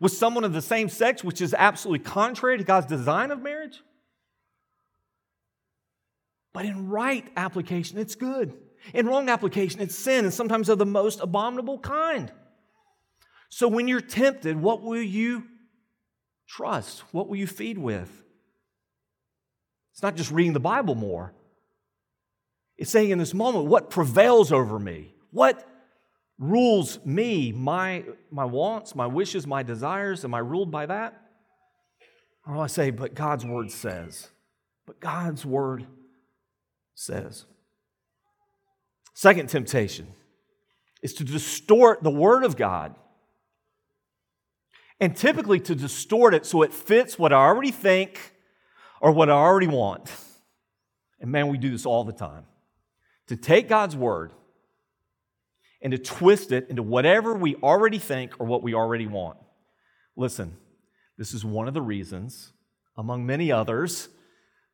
[0.00, 3.82] with someone of the same sex, which is absolutely contrary to God's design of marriage.
[6.52, 8.54] But in right application, it's good.
[8.92, 12.32] In wrong application, it's sin, and sometimes of the most abominable kind.
[13.48, 15.44] So when you're tempted, what will you
[16.46, 17.00] trust?
[17.12, 18.10] What will you feed with?
[19.92, 21.32] It's not just reading the Bible more.
[22.76, 25.14] It's saying in this moment, what prevails over me?
[25.30, 25.68] What
[26.38, 30.24] rules me, my, my wants, my wishes, my desires?
[30.24, 31.20] Am I ruled by that?
[32.46, 34.28] Or do I say, but God's word says?
[34.86, 35.86] But God's word
[37.02, 37.44] says.
[39.14, 40.06] Second temptation
[41.02, 42.94] is to distort the word of God
[45.00, 48.34] and typically to distort it so it fits what I already think
[49.00, 50.10] or what I already want.
[51.20, 52.44] And man, we do this all the time.
[53.26, 54.32] To take God's word
[55.80, 59.38] and to twist it into whatever we already think or what we already want.
[60.16, 60.56] Listen,
[61.18, 62.52] this is one of the reasons,
[62.96, 64.08] among many others,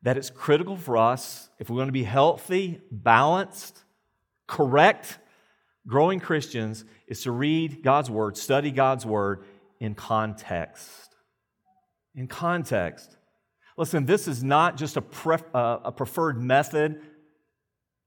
[0.01, 3.83] that it's critical for us, if we're going to be healthy, balanced,
[4.47, 5.19] correct,
[5.87, 9.43] growing Christians, is to read God's word, study God's word,
[9.79, 11.15] in context.
[12.15, 13.17] In context.
[13.77, 17.01] Listen, this is not just a, pref- uh, a preferred method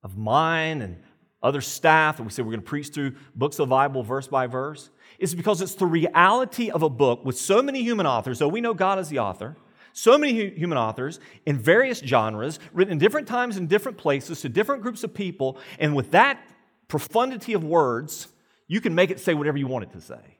[0.02, 1.02] of mine and
[1.42, 4.28] other staff that we say we're going to preach through books of the Bible verse
[4.28, 4.90] by verse.
[5.18, 8.60] It's because it's the reality of a book with so many human authors, though we
[8.60, 9.56] know God is the author,
[9.92, 14.48] so many human authors in various genres, written in different times in different places to
[14.48, 16.42] different groups of people, and with that
[16.88, 18.28] profundity of words,
[18.68, 20.38] you can make it say whatever you want it to say.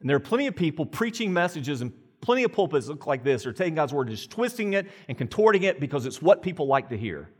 [0.00, 3.44] And there are plenty of people preaching messages and plenty of pulpits look like this.
[3.44, 6.66] They're taking God's word, and just twisting it and contorting it because it's what people
[6.66, 7.30] like to hear.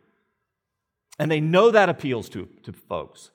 [1.19, 3.31] And they know that appeals to, to folks.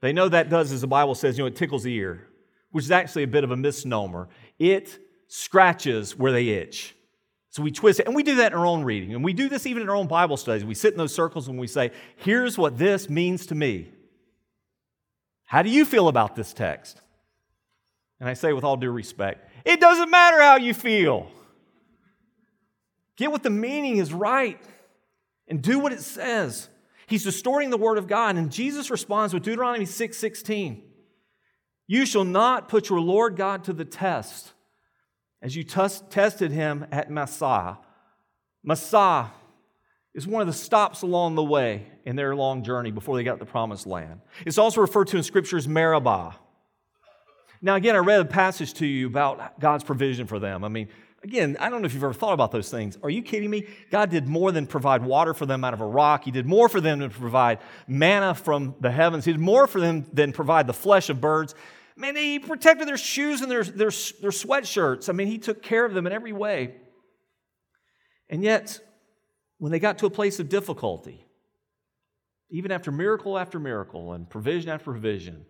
[0.00, 2.28] They know that does, as the Bible says, you know, it tickles the ear,
[2.70, 4.28] which is actually a bit of a misnomer.
[4.58, 4.98] It
[5.34, 6.94] scratches where they itch.
[7.48, 9.14] So we twist it, and we do that in our own reading.
[9.14, 10.62] And we do this even in our own Bible studies.
[10.62, 13.90] We sit in those circles and we say, here's what this means to me.
[15.46, 17.00] How do you feel about this text?
[18.20, 21.30] And I say with all due respect, it doesn't matter how you feel.
[23.16, 24.60] Get what the meaning is right
[25.48, 26.68] and do what it says.
[27.06, 30.24] He's distorting the word of God, and Jesus responds with Deuteronomy 6
[31.86, 34.52] You shall not put your Lord God to the test
[35.42, 37.78] as you t- tested him at Massah.
[38.62, 39.30] Massah
[40.14, 43.38] is one of the stops along the way in their long journey before they got
[43.38, 44.20] the promised land.
[44.46, 46.36] It's also referred to in Scripture as Meribah.
[47.60, 50.64] Now, again, I read a passage to you about God's provision for them.
[50.64, 50.88] I mean,
[51.22, 52.98] again, I don't know if you've ever thought about those things.
[53.02, 53.66] Are you kidding me?
[53.90, 56.24] God did more than provide water for them out of a rock.
[56.24, 59.24] He did more for them than provide manna from the heavens.
[59.24, 61.54] He did more for them than provide the flesh of birds.
[61.96, 65.08] Man, he protected their shoes and their, their, their sweatshirts.
[65.08, 66.74] I mean, he took care of them in every way.
[68.30, 68.80] And yet,
[69.58, 71.26] when they got to a place of difficulty,
[72.50, 75.44] even after miracle after miracle and provision after provision,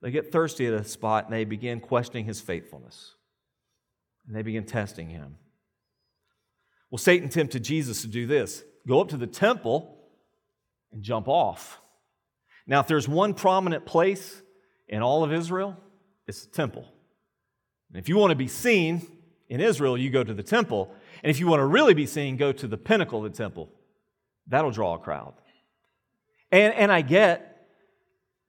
[0.00, 3.14] they get thirsty at a spot and they begin questioning his faithfulness.
[4.26, 5.36] And they begin testing him.
[6.90, 9.98] Well, Satan tempted Jesus to do this go up to the temple
[10.92, 11.80] and jump off.
[12.66, 14.42] Now, if there's one prominent place
[14.90, 15.76] in all of Israel,
[16.26, 16.84] it's the temple.
[17.88, 19.06] And if you want to be seen
[19.48, 20.92] in Israel, you go to the temple.
[21.22, 23.70] And if you want to really be seen, go to the pinnacle of the temple.
[24.48, 25.34] That'll draw a crowd.
[26.50, 27.68] And, and I get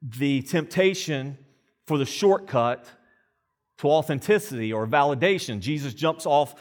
[0.02, 1.38] the temptation
[1.86, 2.86] for the shortcut
[3.78, 5.60] to authenticity or validation.
[5.60, 6.54] Jesus jumps off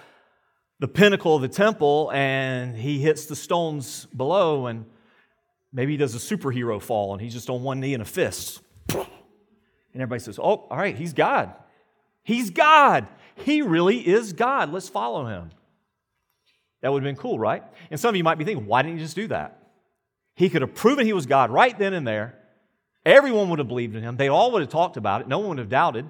[0.79, 4.85] the pinnacle of the temple and he hits the stones below, and
[5.73, 8.61] maybe he does a superhero fall and he's just on one knee and a fist.
[9.93, 11.53] And everybody says, Oh, all right, he's God.
[12.23, 13.07] He's God.
[13.35, 14.71] He really is God.
[14.71, 15.51] Let's follow him.
[16.81, 17.63] That would have been cool, right?
[17.89, 19.57] And some of you might be thinking, why didn't he just do that?
[20.35, 22.37] He could have proven he was God right then and there.
[23.05, 24.17] Everyone would have believed in him.
[24.17, 25.27] They all would have talked about it.
[25.27, 26.09] No one would have doubted.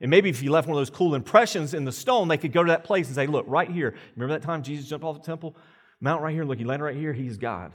[0.00, 2.52] And maybe if you left one of those cool impressions in the stone, they could
[2.52, 3.94] go to that place and say, Look, right here.
[4.14, 5.56] Remember that time Jesus jumped off the temple?
[6.00, 6.44] Mount right here.
[6.44, 7.12] Look, he landed right here.
[7.12, 7.72] He's God.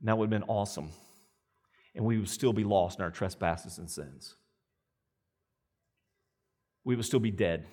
[0.00, 0.90] And that would have been awesome.
[1.98, 4.36] And we would still be lost in our trespasses and sins.
[6.84, 7.66] We would still be dead.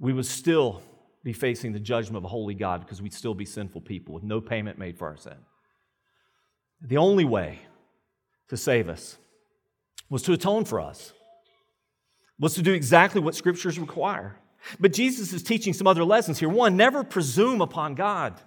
[0.00, 0.82] We would still
[1.22, 4.24] be facing the judgment of a holy God because we'd still be sinful people with
[4.24, 5.36] no payment made for our sin.
[6.80, 7.60] The only way
[8.48, 9.16] to save us
[10.10, 11.12] was to atone for us,
[12.36, 14.40] was to do exactly what scriptures require.
[14.80, 16.48] But Jesus is teaching some other lessons here.
[16.48, 18.40] One, never presume upon God.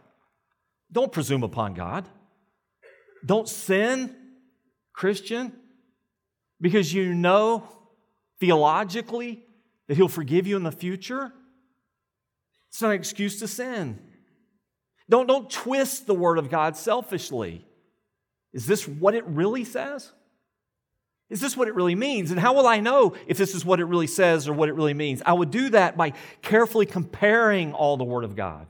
[0.91, 2.05] Don't presume upon God.
[3.25, 4.15] Don't sin,
[4.93, 5.53] Christian,
[6.62, 7.63] because you know
[8.39, 9.43] theologically
[9.88, 11.34] that He'll forgive you in the future.
[12.69, 13.99] It's not an excuse to sin.
[15.10, 17.65] Don't, don't twist the word of God selfishly.
[18.53, 20.12] Is this what it really says?
[21.29, 22.32] Is this what it really means?
[22.32, 24.73] And how will I know if this is what it really says or what it
[24.73, 25.21] really means?
[25.25, 28.67] I would do that by carefully comparing all the Word of God.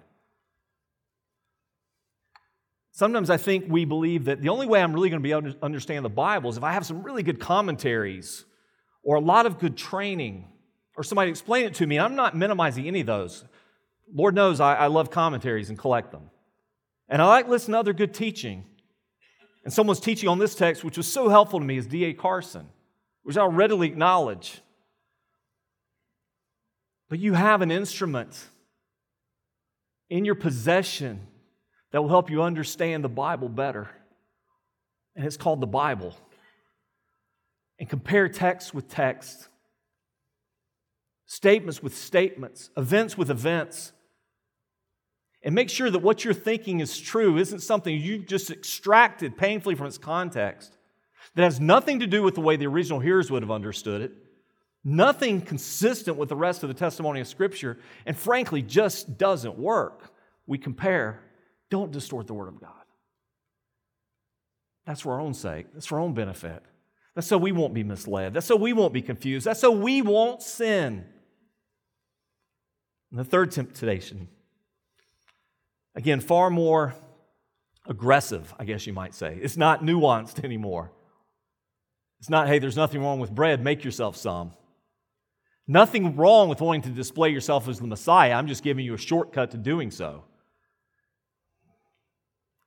[3.00, 5.54] Sometimes I think we believe that the only way I'm really going to be able
[5.54, 8.44] to understand the Bible is if I have some really good commentaries
[9.04, 10.50] or a lot of good training
[10.98, 11.98] or somebody explain it to me.
[11.98, 13.46] I'm not minimizing any of those.
[14.14, 16.30] Lord knows I, I love commentaries and collect them.
[17.08, 18.66] And I like listening to other good teaching.
[19.64, 22.14] And someone's teaching on this text, which was so helpful to me, is D.A.
[22.14, 22.68] Carson,
[23.24, 24.60] which I'll readily acknowledge.
[27.08, 28.48] But you have an instrument
[30.10, 31.28] in your possession
[31.92, 33.90] that will help you understand the Bible better.
[35.16, 36.16] And it's called the Bible.
[37.80, 39.48] And compare text with text,
[41.26, 43.94] statements with statements, events with events
[45.44, 49.76] and make sure that what you're thinking is true isn't something you just extracted painfully
[49.76, 50.76] from its context,
[51.36, 54.12] that has nothing to do with the way the original hearers would have understood it,
[54.84, 60.12] nothing consistent with the rest of the testimony of Scripture, and frankly just doesn't work.
[60.46, 61.22] We compare.
[61.70, 62.72] Don't distort the Word of God.
[64.86, 66.64] That's for our own sake, that's for our own benefit.
[67.16, 68.34] That's so we won't be misled.
[68.34, 69.46] That's so we won't be confused.
[69.46, 71.06] That's so we won't sin.
[73.12, 74.30] And the third temptation
[75.96, 76.96] Again, far more
[77.88, 79.38] aggressive, I guess you might say.
[79.42, 80.92] It's not nuanced anymore.
[82.20, 84.54] It's not, hey, there's nothing wrong with bread, make yourself some.
[85.68, 88.34] Nothing wrong with wanting to display yourself as the Messiah.
[88.34, 90.24] I'm just giving you a shortcut to doing so.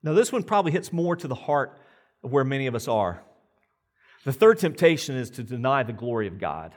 [0.02, 1.78] Now, this one probably hits more to the heart
[2.24, 3.22] of where many of us are.
[4.24, 6.74] The third temptation is to deny the glory of God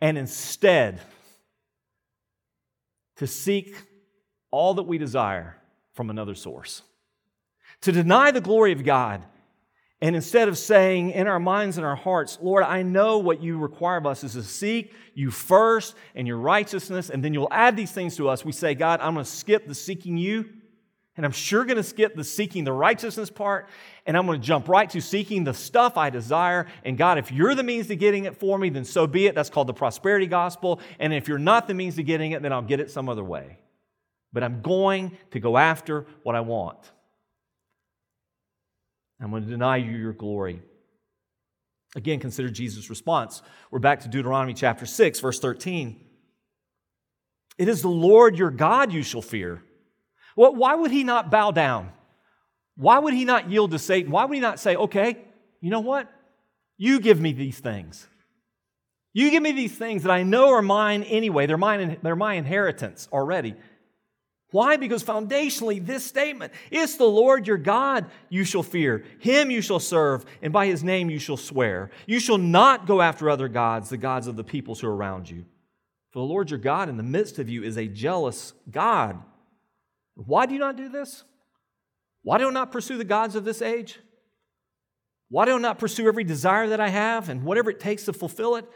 [0.00, 1.00] and instead
[3.16, 3.74] to seek
[4.50, 5.56] all that we desire
[5.94, 6.82] from another source.
[7.82, 9.22] To deny the glory of God
[10.02, 13.56] and instead of saying in our minds and our hearts, Lord, I know what you
[13.58, 17.76] require of us is to seek you first and your righteousness, and then you'll add
[17.76, 20.48] these things to us, we say, God, I'm going to skip the seeking you,
[21.16, 23.68] and I'm sure going to skip the seeking the righteousness part,
[24.06, 26.66] and I'm going to jump right to seeking the stuff I desire.
[26.84, 29.34] And God, if you're the means to getting it for me, then so be it.
[29.34, 30.80] That's called the prosperity gospel.
[30.98, 33.24] And if you're not the means to getting it, then I'll get it some other
[33.24, 33.58] way.
[34.32, 36.78] But I'm going to go after what I want.
[39.20, 40.62] I'm going to deny you your glory.
[41.94, 43.42] Again, consider Jesus' response.
[43.70, 46.00] We're back to Deuteronomy chapter 6, verse 13.
[47.58, 49.62] It is the Lord your God you shall fear.
[50.36, 51.90] Well, why would he not bow down?
[52.76, 54.10] Why would he not yield to Satan?
[54.10, 55.18] Why would he not say, okay,
[55.60, 56.10] you know what?
[56.78, 58.06] You give me these things.
[59.12, 61.46] You give me these things that I know are mine anyway.
[61.46, 63.54] They're, mine, they're my inheritance already.
[64.52, 64.76] Why?
[64.76, 69.80] Because foundationally, this statement it's the Lord your God you shall fear, him you shall
[69.80, 71.90] serve, and by his name you shall swear.
[72.06, 75.28] You shall not go after other gods, the gods of the peoples who are around
[75.28, 75.46] you.
[76.10, 79.22] For the Lord your God in the midst of you is a jealous God.
[80.14, 81.24] Why do you not do this?
[82.22, 83.98] Why do I not pursue the gods of this age?
[85.28, 88.12] Why do I not pursue every desire that I have and whatever it takes to
[88.12, 88.68] fulfill it?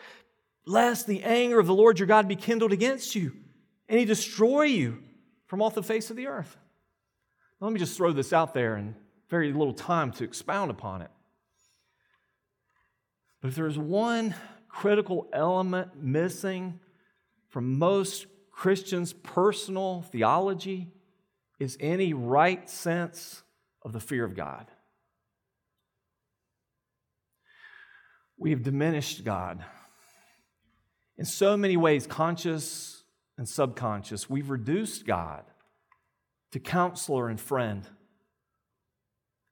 [0.66, 3.32] Lest the anger of the Lord your God be kindled against you
[3.88, 5.02] and he destroy you
[5.46, 6.56] from off the face of the earth.
[7.60, 8.94] Let me just throw this out there and
[9.28, 11.10] very little time to expound upon it.
[13.40, 14.34] But if there's one
[14.68, 16.80] critical element missing
[17.48, 20.88] from most Christians' personal theology,
[21.58, 23.42] is any right sense
[23.82, 24.66] of the fear of God.
[28.38, 29.64] We have diminished God.
[31.16, 33.04] In so many ways, conscious
[33.38, 35.44] and subconscious, we've reduced God
[36.52, 37.86] to counselor and friend,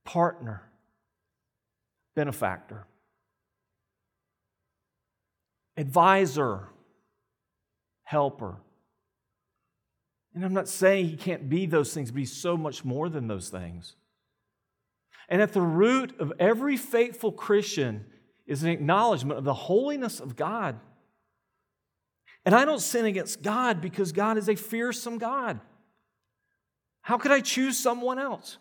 [0.05, 0.63] partner,
[2.15, 2.87] benefactor,
[5.77, 6.69] advisor,
[8.05, 8.57] helper.
[10.35, 13.29] And I'm not saying he can't be those things, but he's so much more than
[13.29, 13.95] those things.
[15.29, 18.05] And at the root of every faithful Christian
[18.47, 20.79] is an acknowledgement of the holiness of God
[22.45, 25.61] and I don't sin against God because God is a fearsome God.
[27.01, 28.59] How could I choose someone else?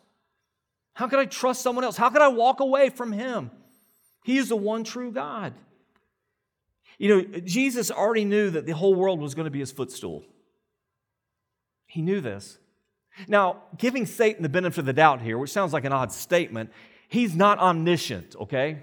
[0.94, 1.98] How could I trust someone else?
[1.98, 3.52] How could I walk away from Him?
[4.24, 5.54] He is the one true God.
[6.98, 10.24] You know, Jesus already knew that the whole world was going to be His footstool.
[11.94, 12.58] He knew this.
[13.28, 16.72] Now, giving Satan the benefit of the doubt here, which sounds like an odd statement,
[17.08, 18.80] he's not omniscient, okay?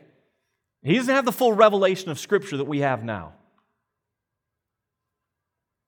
[0.84, 3.32] He doesn't have the full revelation of Scripture that we have now.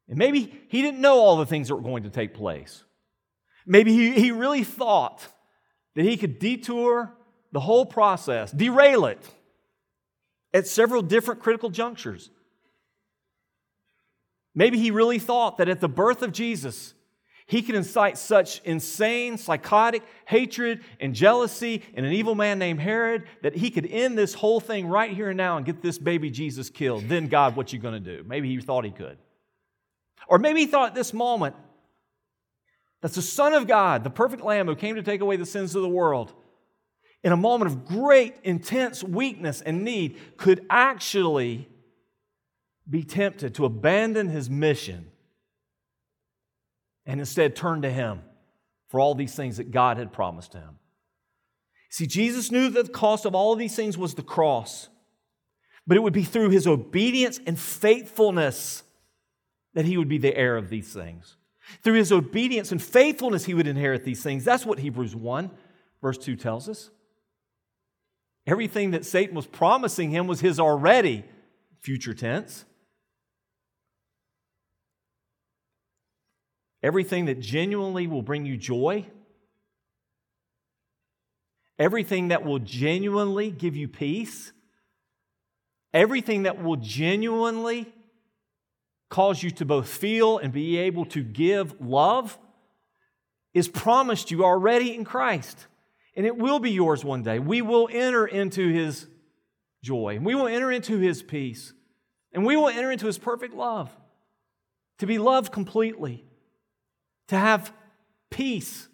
[0.09, 2.83] And maybe he didn't know all the things that were going to take place.
[3.65, 5.25] Maybe he, he really thought
[5.95, 7.15] that he could detour
[7.53, 9.25] the whole process, derail it
[10.53, 12.31] at several different critical junctures.
[14.57, 16.95] Maybe he really thought that at the birth of Jesus,
[17.53, 23.25] he could incite such insane, psychotic hatred and jealousy in an evil man named Herod
[23.43, 26.31] that he could end this whole thing right here and now and get this baby
[26.31, 27.11] Jesus killed.
[27.11, 28.25] Then, God, what you going to do?
[28.27, 29.19] Maybe he thought he could.
[30.29, 31.55] Or maybe he thought at this moment
[33.03, 35.75] that the Son of God, the perfect Lamb who came to take away the sins
[35.75, 36.33] of the world,
[37.23, 41.69] in a moment of great, intense weakness and need, could actually
[42.89, 45.12] be tempted to abandon his mission
[47.07, 48.23] and instead turn to him
[48.89, 50.79] for all these things that God had promised him.
[51.91, 54.89] See, Jesus knew that the cost of all of these things was the cross,
[55.87, 58.83] but it would be through his obedience and faithfulness
[59.75, 61.37] that he would be the heir of these things.
[61.83, 64.45] Through his obedience and faithfulness, he would inherit these things.
[64.45, 65.51] That's what Hebrews 1,
[66.01, 66.91] verse 2 tells us.
[68.47, 71.25] Everything that Satan was promising him was his already,
[71.81, 72.65] future tense.
[76.83, 79.07] Everything that genuinely will bring you joy,
[81.79, 84.53] everything that will genuinely give you peace,
[85.95, 87.93] everything that will genuinely
[89.11, 92.39] cause you to both feel and be able to give love
[93.53, 95.67] is promised you already in Christ.
[96.17, 97.39] And it will be yours one day.
[97.39, 99.07] We will enter into his
[99.83, 101.73] joy, and we will enter into his peace,
[102.33, 103.91] And we will enter into his perfect love,
[104.99, 106.25] to be loved completely,
[107.29, 107.73] to have
[108.31, 108.89] peace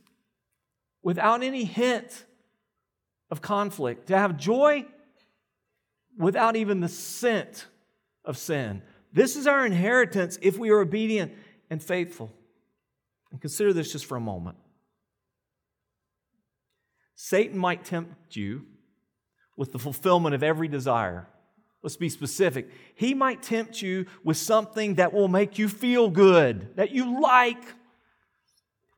[1.02, 2.24] without any hint
[3.30, 4.84] of conflict, to have joy
[6.18, 7.66] without even the scent
[8.24, 8.82] of sin.
[9.12, 11.32] This is our inheritance if we are obedient
[11.70, 12.32] and faithful.
[13.30, 14.56] And consider this just for a moment.
[17.14, 18.64] Satan might tempt you
[19.56, 21.26] with the fulfillment of every desire.
[21.82, 22.70] Let's be specific.
[22.94, 27.62] He might tempt you with something that will make you feel good, that you like.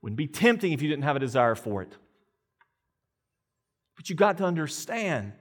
[0.02, 1.94] Wouldn't be tempting if you didn't have a desire for it.
[3.96, 5.32] But you got to understand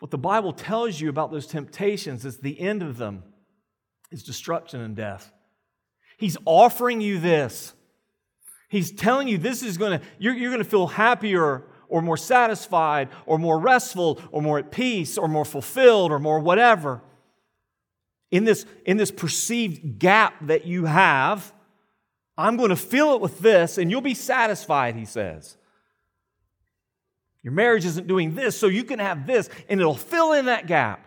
[0.00, 3.22] what the Bible tells you about those temptations is the end of them
[4.10, 5.32] is destruction and death.
[6.16, 7.74] He's offering you this.
[8.68, 12.16] He's telling you this is going to, you're, you're going to feel happier or more
[12.16, 17.02] satisfied or more restful or more at peace or more fulfilled or more whatever.
[18.30, 21.52] In this, in this perceived gap that you have,
[22.38, 25.56] I'm going to fill it with this and you'll be satisfied, he says.
[27.42, 30.66] Your marriage isn't doing this, so you can have this, and it'll fill in that
[30.66, 31.06] gap.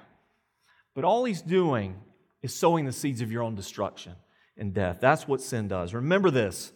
[0.94, 1.96] But all he's doing
[2.42, 4.14] is sowing the seeds of your own destruction
[4.58, 5.00] and death.
[5.00, 5.94] That's what sin does.
[5.94, 6.72] Remember this,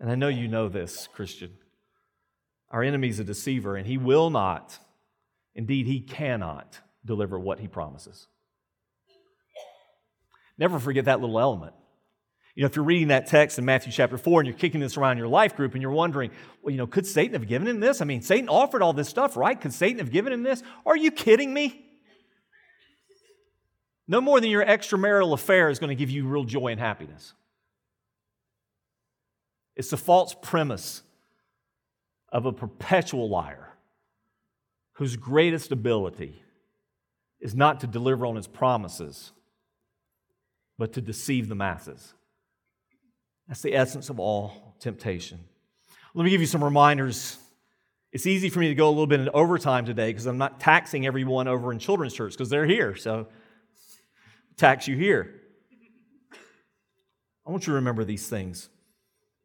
[0.00, 1.52] and I know you know this, Christian.
[2.70, 4.78] Our enemy is a deceiver, and he will not,
[5.54, 8.26] indeed, he cannot deliver what he promises.
[10.58, 11.74] Never forget that little element.
[12.56, 14.96] You know, if you're reading that text in Matthew chapter 4 and you're kicking this
[14.96, 16.30] around your life group and you're wondering,
[16.62, 18.00] well, you know, could Satan have given him this?
[18.00, 19.60] I mean, Satan offered all this stuff, right?
[19.60, 20.62] Could Satan have given him this?
[20.86, 21.84] Are you kidding me?
[24.08, 27.34] No more than your extramarital affair is going to give you real joy and happiness.
[29.74, 31.02] It's the false premise
[32.32, 33.74] of a perpetual liar
[34.92, 36.42] whose greatest ability
[37.38, 39.32] is not to deliver on his promises,
[40.78, 42.14] but to deceive the masses.
[43.48, 45.38] That's the essence of all temptation.
[46.14, 47.38] Let me give you some reminders.
[48.12, 50.58] It's easy for me to go a little bit into overtime today because I'm not
[50.58, 52.96] taxing everyone over in children's church because they're here.
[52.96, 53.28] So,
[54.56, 55.42] tax you here.
[57.46, 58.68] I want you to remember these things.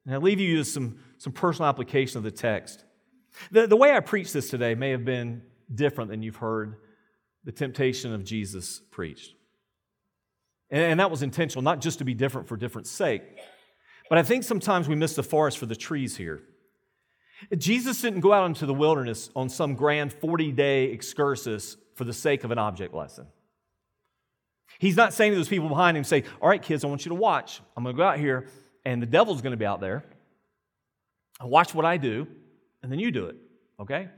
[0.06, 2.84] And I leave you with some, some personal application of the text.
[3.52, 5.44] The, the way I preach this today may have been
[5.74, 6.78] different than you've heard
[7.44, 9.34] the temptation of Jesus preached.
[10.70, 13.24] And, and that was intentional, not just to be different for different sake.
[14.12, 16.42] But I think sometimes we miss the forest for the trees here.
[17.58, 22.12] Jesus didn't go out into the wilderness on some grand 40 day excursus for the
[22.12, 23.26] sake of an object lesson.
[24.80, 27.10] He's not saying to those people behind him, say, All right, kids, I want you
[27.12, 27.62] to watch.
[27.78, 28.50] I'm going to go out here,
[28.84, 30.04] and the devil's going to be out there.
[31.42, 32.28] Watch what I do,
[32.84, 33.38] and then you do it,
[33.80, 34.10] okay?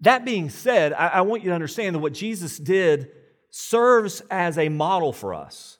[0.00, 3.12] That being said, I, I want you to understand that what Jesus did
[3.50, 5.78] serves as a model for us.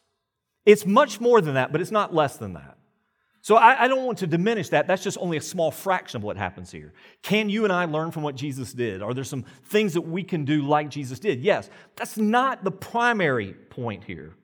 [0.65, 2.78] It's much more than that, but it's not less than that.
[3.49, 4.87] So I, I, don't want to diminish that.
[4.87, 6.93] That's just only a small fraction of what happens here.
[7.23, 9.01] Can you and I learn from what Jesus did?
[9.01, 11.41] Are there some things that we can do like Jesus did?
[11.41, 11.71] Yes.
[11.97, 14.35] That's not the primary point here.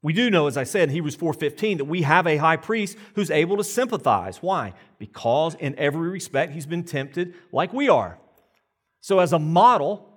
[0.00, 2.96] We do know, as I said in Hebrews 4:15, that we have a high priest
[3.16, 4.38] who's able to sympathize.
[4.38, 4.72] Why?
[4.98, 8.18] Because in every respect he's been tempted like we are.
[9.02, 10.08] So, as a model,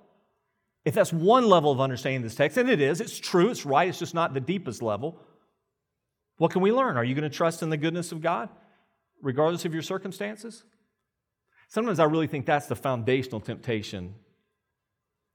[0.86, 3.90] if that's one level of understanding this text, and it is, it's true, it's right,
[3.90, 5.20] it's just not the deepest level.
[6.38, 6.98] What can we learn?
[6.98, 8.50] Are you going to trust in the goodness of God,
[9.22, 10.64] regardless of your circumstances?
[11.68, 14.16] Sometimes I really think that's the foundational temptation.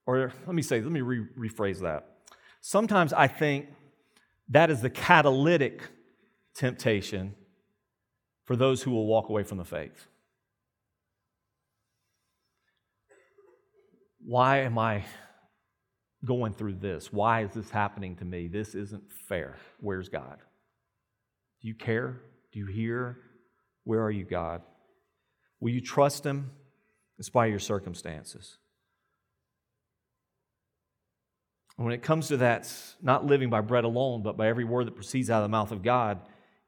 [0.05, 2.07] Or let me say, let me re- rephrase that.
[2.61, 3.69] Sometimes I think
[4.49, 5.83] that is the catalytic
[6.55, 7.35] temptation
[8.45, 10.09] for those who will walk away from the faith.
[14.25, 15.05] Why am I
[16.25, 17.13] going through this?
[17.13, 18.49] Why is this happening to me?
[18.49, 19.57] This isn't fair.
[19.81, 20.39] Where's God?
[21.63, 22.21] Do you care?
[22.53, 23.19] Do you hear?
[23.85, 24.63] Where are you, God?
[25.61, 26.51] Will you trust Him
[27.17, 28.59] despite your circumstances?
[31.77, 34.95] when it comes to that, not living by bread alone, but by every word that
[34.95, 36.21] proceeds out of the mouth of God,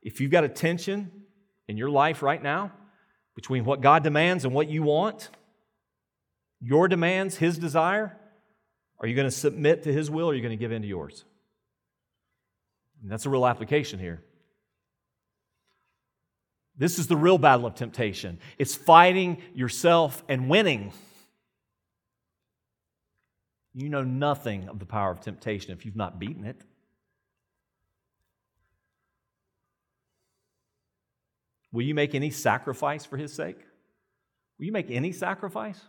[0.02, 1.10] if you've got a tension
[1.66, 2.72] in your life right now
[3.34, 5.30] between what God demands and what you want,
[6.60, 8.18] your demands, His desire,
[9.00, 10.82] are you going to submit to His will or are you going to give in
[10.82, 11.24] to yours?
[13.02, 14.22] And that's a real application here.
[16.78, 18.38] This is the real battle of temptation.
[18.56, 20.92] It's fighting yourself and winning.
[23.74, 26.62] You know nothing of the power of temptation if you've not beaten it.
[31.72, 33.58] Will you make any sacrifice for his sake?
[34.58, 35.80] Will you make any sacrifice?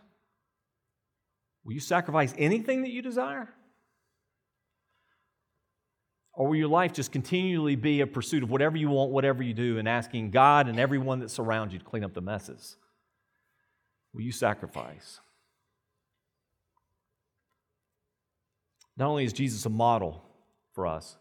[1.64, 3.48] Will you sacrifice anything that you desire?
[6.40, 9.52] Or will your life just continually be a pursuit of whatever you want, whatever you
[9.52, 12.78] do, and asking God and everyone that surrounds you to clean up the messes?
[14.14, 15.20] Will you sacrifice?
[18.96, 20.24] Not only is Jesus a model
[20.72, 21.18] for us,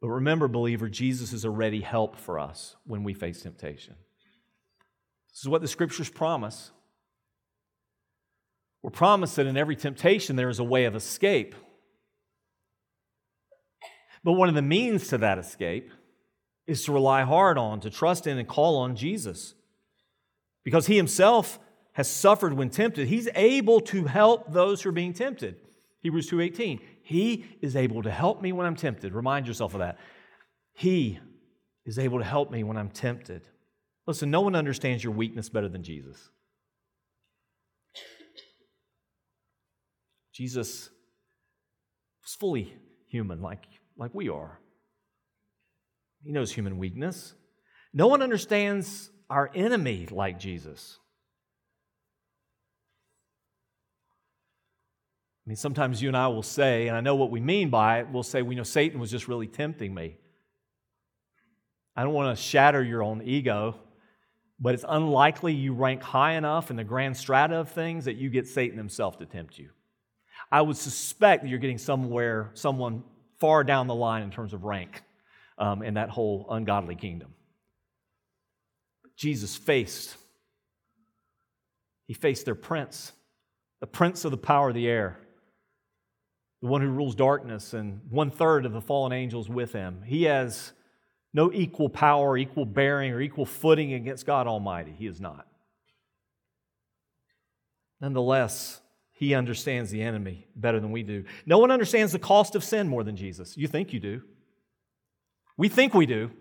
[0.00, 3.96] but remember, believer, Jesus is a ready help for us when we face temptation.
[5.32, 6.70] This is what the scriptures promise.
[8.80, 11.56] We're promised that in every temptation there is a way of escape.
[14.24, 15.90] But one of the means to that escape
[16.66, 19.54] is to rely hard on, to trust in, and call on Jesus.
[20.64, 21.58] Because he himself
[21.92, 23.08] has suffered when tempted.
[23.08, 25.56] He's able to help those who are being tempted.
[26.00, 26.80] Hebrews 2:18.
[27.02, 29.12] He is able to help me when I'm tempted.
[29.12, 29.98] Remind yourself of that.
[30.72, 31.18] He
[31.84, 33.48] is able to help me when I'm tempted.
[34.06, 36.30] Listen, no one understands your weakness better than Jesus.
[40.32, 40.88] Jesus
[42.22, 42.72] was fully
[43.06, 43.66] human, like,
[43.96, 44.58] like we are.
[46.24, 47.34] He knows human weakness.
[47.92, 50.98] No one understands our enemy like Jesus.
[55.44, 57.98] I mean, sometimes you and I will say, and I know what we mean by
[57.98, 60.16] it, we'll say, we know Satan was just really tempting me.
[61.96, 63.74] I don't want to shatter your own ego,
[64.60, 68.30] but it's unlikely you rank high enough in the grand strata of things that you
[68.30, 69.70] get Satan himself to tempt you.
[70.50, 73.02] I would suspect that you're getting somewhere, someone
[73.42, 75.02] far down the line in terms of rank
[75.58, 77.34] um, in that whole ungodly kingdom.
[79.16, 80.16] Jesus faced,
[82.06, 83.12] he faced their prince,
[83.80, 85.18] the prince of the power of the air
[86.62, 90.02] the one who rules darkness, and one third of the fallen angels with him.
[90.06, 90.72] He has
[91.34, 94.94] no equal power, equal bearing, or equal footing against God Almighty.
[94.96, 95.48] He is not.
[98.00, 98.80] Nonetheless,
[99.22, 101.22] he understands the enemy better than we do.
[101.46, 103.56] No one understands the cost of sin more than Jesus.
[103.56, 104.22] You think you do.
[105.56, 106.32] We think we do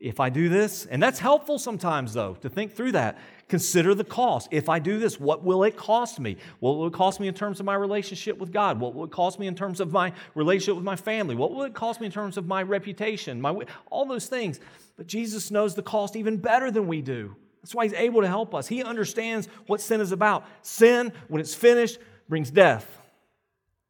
[0.00, 3.18] if I do this, and that's helpful sometimes, though, to think through that.
[3.46, 4.48] Consider the cost.
[4.50, 6.38] If I do this, what will it cost me?
[6.58, 8.80] What will it cost me in terms of my relationship with God?
[8.80, 11.36] What will it cost me in terms of my relationship with my family?
[11.36, 13.40] What will it cost me in terms of my reputation?
[13.40, 13.56] My,
[13.92, 14.58] all those things.
[14.96, 17.36] But Jesus knows the cost even better than we do.
[17.62, 18.66] That's why He's able to help us.
[18.66, 20.44] He understands what sin is about.
[20.62, 21.98] Sin, when it's finished,
[22.28, 22.86] brings death.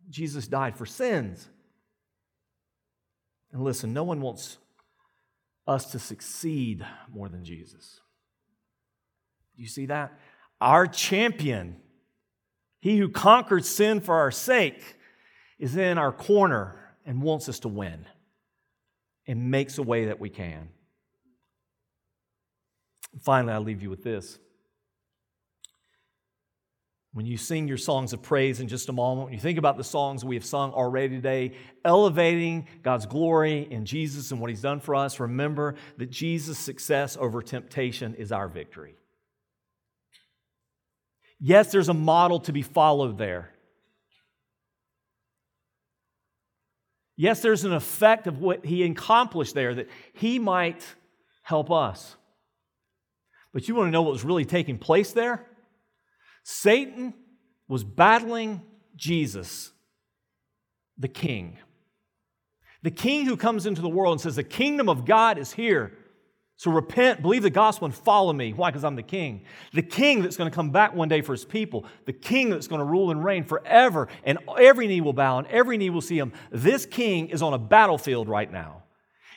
[0.09, 1.49] Jesus died for sins.
[3.53, 4.59] And listen, no one wants
[5.67, 8.01] us to succeed more than Jesus.
[9.57, 10.19] Do you see that?
[10.61, 11.77] Our champion,
[12.81, 14.97] he who conquered sin for our sake,
[15.59, 18.07] is in our corner and wants us to win
[19.27, 20.71] and makes a way that we can.
[23.19, 24.39] Finally, I'll leave you with this.
[27.13, 29.77] When you sing your songs of praise in just a moment, when you think about
[29.77, 34.63] the songs we have sung already today, elevating God's glory in Jesus and what He's
[34.63, 38.95] done for us, remember that Jesus' success over temptation is our victory.
[41.41, 43.51] Yes, there's a model to be followed there.
[47.17, 50.87] Yes, there's an effect of what He accomplished there that He might
[51.43, 52.15] help us.
[53.53, 55.47] But you want to know what was really taking place there?
[56.45, 57.15] Satan
[57.69, 58.63] was battling
[58.97, 59.71] Jesus,
[60.99, 61.59] the king.
[62.83, 65.93] The king who comes into the world and says, The kingdom of God is here.
[66.61, 68.53] So repent, believe the gospel, and follow me.
[68.53, 68.71] Why?
[68.71, 69.47] Because I'm the king.
[69.73, 71.87] The king that's going to come back one day for his people.
[72.05, 74.09] The king that's going to rule and reign forever.
[74.25, 76.35] And every knee will bow and every knee will see him.
[76.51, 78.83] This king is on a battlefield right now.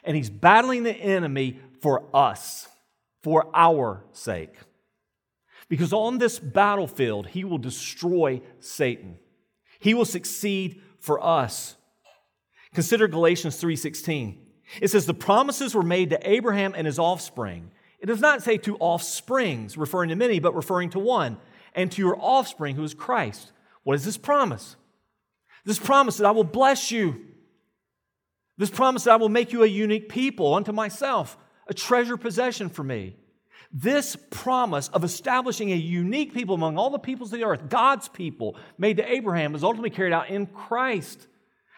[0.03, 2.67] And he's battling the enemy for us,
[3.23, 4.53] for our sake.
[5.69, 9.17] Because on this battlefield, he will destroy Satan.
[9.79, 11.75] He will succeed for us.
[12.73, 14.39] Consider Galatians 3:16.
[14.81, 17.71] It says the promises were made to Abraham and his offspring.
[17.99, 21.37] It does not say to offsprings, referring to many, but referring to one,
[21.73, 23.51] and to your offspring who is Christ.
[23.83, 24.75] What is this promise?
[25.65, 27.25] This promise that I will bless you.
[28.57, 31.37] This promise that I will make you a unique people unto myself,
[31.67, 33.15] a treasure possession for me.
[33.71, 38.07] This promise of establishing a unique people among all the peoples of the earth, God's
[38.07, 41.27] people, made to Abraham, was ultimately carried out in Christ.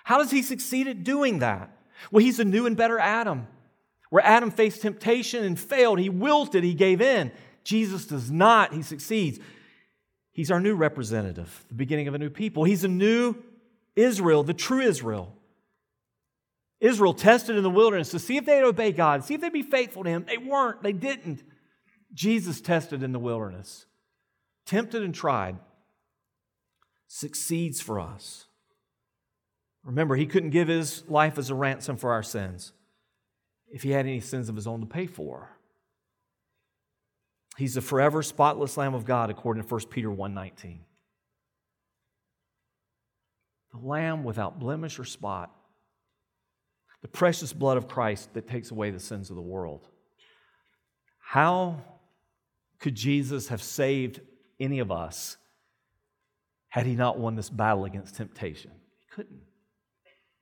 [0.04, 1.70] How does he succeed at doing that?
[2.12, 3.48] Well, he's a new and better Adam.
[4.10, 7.32] Where Adam faced temptation and failed, he wilted, he gave in.
[7.64, 9.40] Jesus does not, he succeeds.
[10.32, 12.66] He's our new representative, the beginning of a new people.
[12.66, 13.36] He's a new
[13.96, 15.35] Israel, the true Israel.
[16.86, 19.64] Israel tested in the wilderness to see if they'd obey God, see if they'd be
[19.64, 20.26] faithful to Him.
[20.28, 21.44] They weren't, they didn't.
[22.14, 23.88] Jesus tested in the wilderness,
[24.66, 25.58] tempted and tried,
[27.08, 28.46] succeeds for us.
[29.84, 32.72] Remember, he couldn't give his life as a ransom for our sins
[33.68, 35.50] if he had any sins of his own to pay for.
[37.58, 40.80] He's the forever spotless lamb of God according to 1 Peter 1:19.
[43.72, 45.52] The lamb without blemish or spot.
[47.06, 49.88] The precious blood of Christ that takes away the sins of the world.
[51.20, 51.84] How
[52.80, 54.22] could Jesus have saved
[54.60, 55.38] any of us
[56.70, 58.72] had he not won this battle against temptation?
[58.97, 59.39] He couldn't.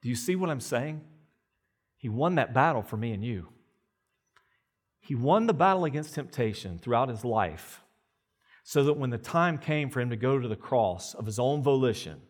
[0.04, 1.02] Do you see what I'm saying?
[1.98, 3.50] He won that battle for me and you.
[5.02, 7.82] He won the battle against temptation throughout his life
[8.64, 11.40] so that when the time came for him to go to the cross of his
[11.40, 12.22] own volition,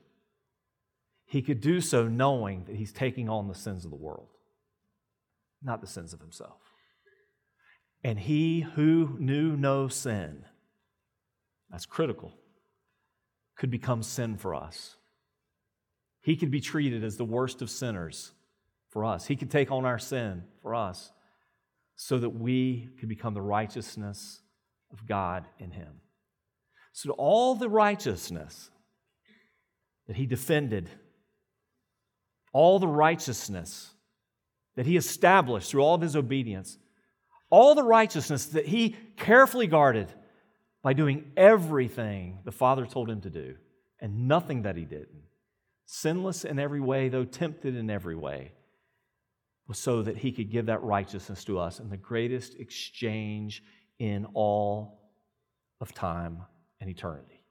[1.34, 4.28] he could do so knowing that he's taking on the sins of the world,
[5.64, 6.60] not the sins of himself.
[8.04, 10.46] And he who knew no sin,
[11.72, 12.36] that's critical,
[13.58, 14.96] could become sin for us.
[16.22, 18.34] He could be treated as the worst of sinners
[18.92, 19.26] for us.
[19.26, 21.12] He could take on our sin for us
[21.96, 24.40] so that we could become the righteousness
[24.92, 25.94] of God in him.
[26.92, 28.70] So, all the righteousness
[30.06, 30.92] that he defended,
[32.54, 33.94] all the righteousness
[34.76, 36.78] that he established through all of his obedience,
[37.50, 40.12] all the righteousness that he carefully guarded
[40.82, 43.56] by doing everything the Father told him to do
[44.00, 45.24] and nothing that he didn't,
[45.86, 48.52] sinless in every way, though tempted in every way,
[49.68, 53.64] was so that he could give that righteousness to us in the greatest exchange
[54.00, 55.00] in all
[55.80, 56.44] of time
[56.82, 57.42] and eternity.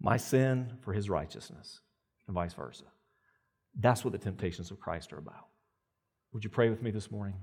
[0.00, 1.80] My sin for his righteousness,
[2.26, 2.84] and vice versa.
[3.78, 5.46] That's what the temptations of Christ are about.
[6.32, 7.36] Would you pray with me this morning?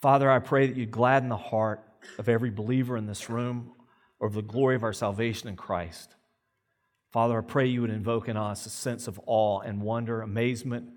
[0.00, 1.82] Father, I pray that you gladden the heart
[2.18, 3.72] of every believer in this room
[4.20, 6.14] of the glory of our salvation in Christ.
[7.10, 10.88] Father, I pray you would invoke in us a sense of awe and wonder, amazement,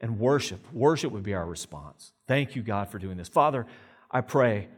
[0.00, 0.60] and worship.
[0.72, 2.12] Worship would be our response.
[2.26, 3.28] Thank you, God, for doing this.
[3.28, 3.66] Father,
[4.10, 4.68] I pray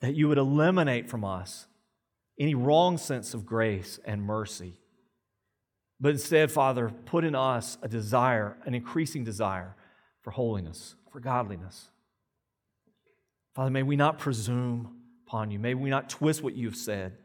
[0.00, 1.66] that you would eliminate from us
[2.40, 4.80] any wrong sense of grace and mercy.
[6.00, 9.76] But instead, Father, put in us a desire, an increasing desire
[10.22, 11.90] for holiness, for godliness.
[13.54, 15.58] Father, may we not presume upon you.
[15.58, 17.18] May we not twist what you've said.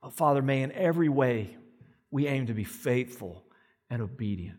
[0.00, 1.56] But Father, may in every way
[2.10, 3.44] we aim to be faithful
[3.90, 4.58] and obedient.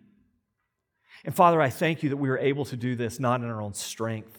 [1.23, 3.61] And Father, I thank you that we are able to do this not in our
[3.61, 4.38] own strength.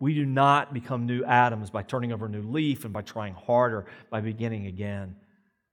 [0.00, 3.34] We do not become new Adams by turning over a new leaf and by trying
[3.34, 5.16] harder, by beginning again,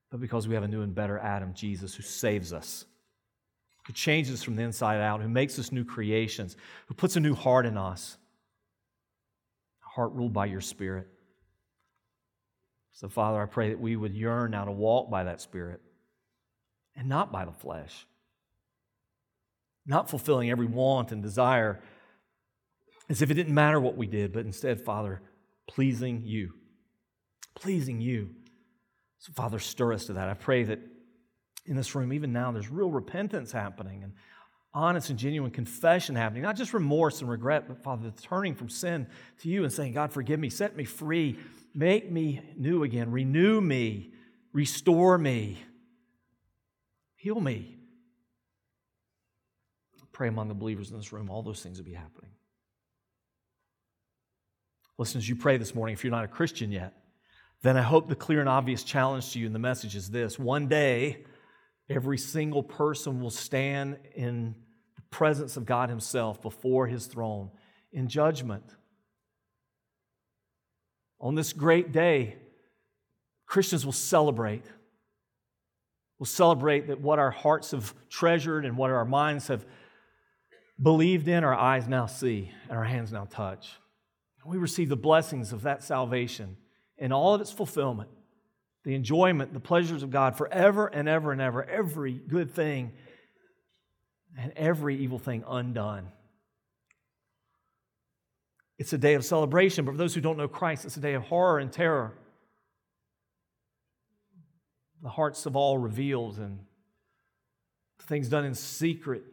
[0.09, 2.85] but because we have a new and better Adam, Jesus, who saves us,
[3.85, 6.57] who changes us from the inside out, who makes us new creations,
[6.87, 8.17] who puts a new heart in us
[9.85, 11.07] a heart ruled by your Spirit.
[12.93, 15.81] So, Father, I pray that we would yearn now to walk by that Spirit
[16.95, 18.07] and not by the flesh,
[19.85, 21.81] not fulfilling every want and desire
[23.09, 25.21] as if it didn't matter what we did, but instead, Father,
[25.67, 26.53] pleasing you.
[27.55, 28.31] Pleasing you.
[29.19, 30.29] So, Father, stir us to that.
[30.29, 30.79] I pray that
[31.65, 34.13] in this room, even now, there's real repentance happening and
[34.73, 39.07] honest and genuine confession happening, not just remorse and regret, but Father, turning from sin
[39.41, 41.39] to you and saying, God, forgive me, set me free,
[41.73, 44.11] make me new again, renew me,
[44.51, 45.57] restore me,
[47.15, 47.71] heal me.
[50.11, 52.31] pray among the believers in this room, all those things will be happening.
[54.97, 56.93] Listen, as you pray this morning, if you're not a Christian yet,
[57.61, 60.39] then I hope the clear and obvious challenge to you in the message is this
[60.39, 61.25] one day,
[61.89, 64.55] every single person will stand in
[64.95, 67.51] the presence of God Himself before His throne
[67.91, 68.63] in judgment.
[71.19, 72.35] On this great day,
[73.45, 74.63] Christians will celebrate.
[76.19, 79.65] We'll celebrate that what our hearts have treasured and what our minds have
[80.81, 83.71] believed in, our eyes now see and our hands now touch.
[84.45, 86.57] We receive the blessings of that salvation
[86.97, 88.09] in all of its fulfillment,
[88.83, 92.93] the enjoyment, the pleasures of God forever and ever and ever, every good thing
[94.37, 96.09] and every evil thing undone.
[98.77, 101.13] It's a day of celebration, but for those who don't know Christ, it's a day
[101.13, 102.13] of horror and terror.
[105.01, 106.59] The hearts of all revealed and
[108.03, 109.23] things done in secret,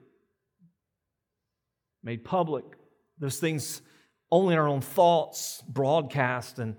[2.03, 2.65] made public.
[3.19, 3.83] Those things
[4.33, 6.59] only in our own thoughts broadcast.
[6.59, 6.75] And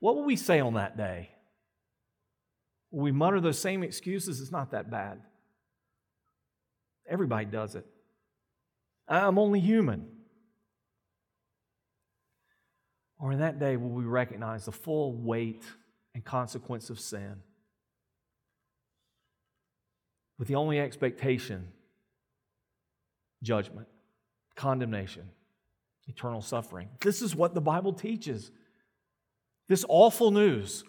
[0.00, 1.30] what will we say on that day?
[2.90, 4.40] Will we mutter those same excuses?
[4.40, 5.20] It's not that bad.
[7.08, 7.86] Everybody does it.
[9.08, 10.08] I'm only human.
[13.20, 15.64] Or in that day, will we recognize the full weight
[16.12, 17.36] and consequence of sin
[20.38, 21.68] with the only expectation
[23.42, 23.86] judgment,
[24.56, 25.30] condemnation,
[26.08, 26.88] eternal suffering.
[27.00, 28.50] This is what the Bible teaches.
[29.68, 30.84] This awful news,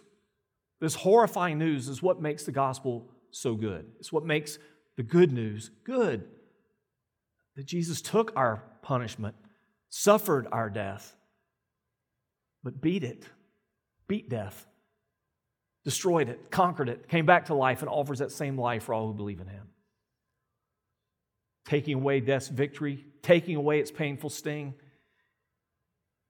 [0.80, 3.86] this horrifying news, is what makes the gospel so good.
[4.00, 4.60] It's what makes
[4.96, 6.26] the good news good.
[7.56, 9.36] That Jesus took our punishment,
[9.90, 11.16] suffered our death,
[12.64, 13.26] but beat it,
[14.08, 14.68] beat death,
[15.84, 19.08] destroyed it, conquered it, came back to life, and offers that same life for all
[19.08, 19.68] who believe in him.
[21.66, 24.76] Taking away death's victory, taking away its painful sting,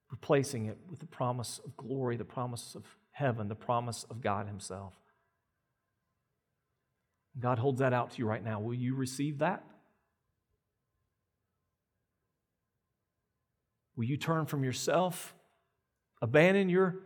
[0.10, 4.48] replacing it with the promise of glory, the promise of heaven, the promise of God
[4.48, 4.94] Himself.
[7.40, 8.60] God holds that out to you right now.
[8.60, 9.64] Will you receive that?
[13.96, 15.36] Will you turn from yourself,
[16.22, 17.00] abandon your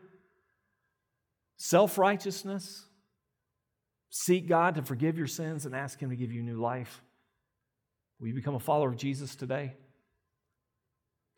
[1.57, 2.85] self righteousness,
[4.09, 7.01] seek God to forgive your sins, and ask Him to give you new life?
[8.19, 9.73] Will you become a follower of Jesus today?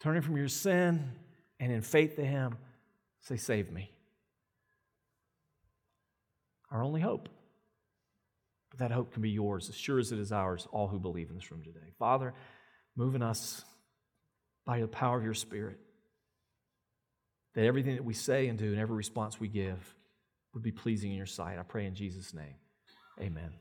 [0.02, 1.14] Turning from your sin
[1.64, 2.58] and in faith to Him,
[3.22, 3.90] say, Save me.
[6.70, 7.30] Our only hope.
[8.70, 11.30] But that hope can be yours as sure as it is ours, all who believe
[11.30, 11.94] in this room today.
[11.98, 12.34] Father,
[12.98, 13.64] move in us
[14.66, 15.80] by the power of your Spirit,
[17.56, 19.96] that everything that we say and do and every response we give
[20.54, 21.58] would be pleasing in your sight.
[21.58, 22.56] I pray in Jesus' name.
[23.22, 23.52] Amen.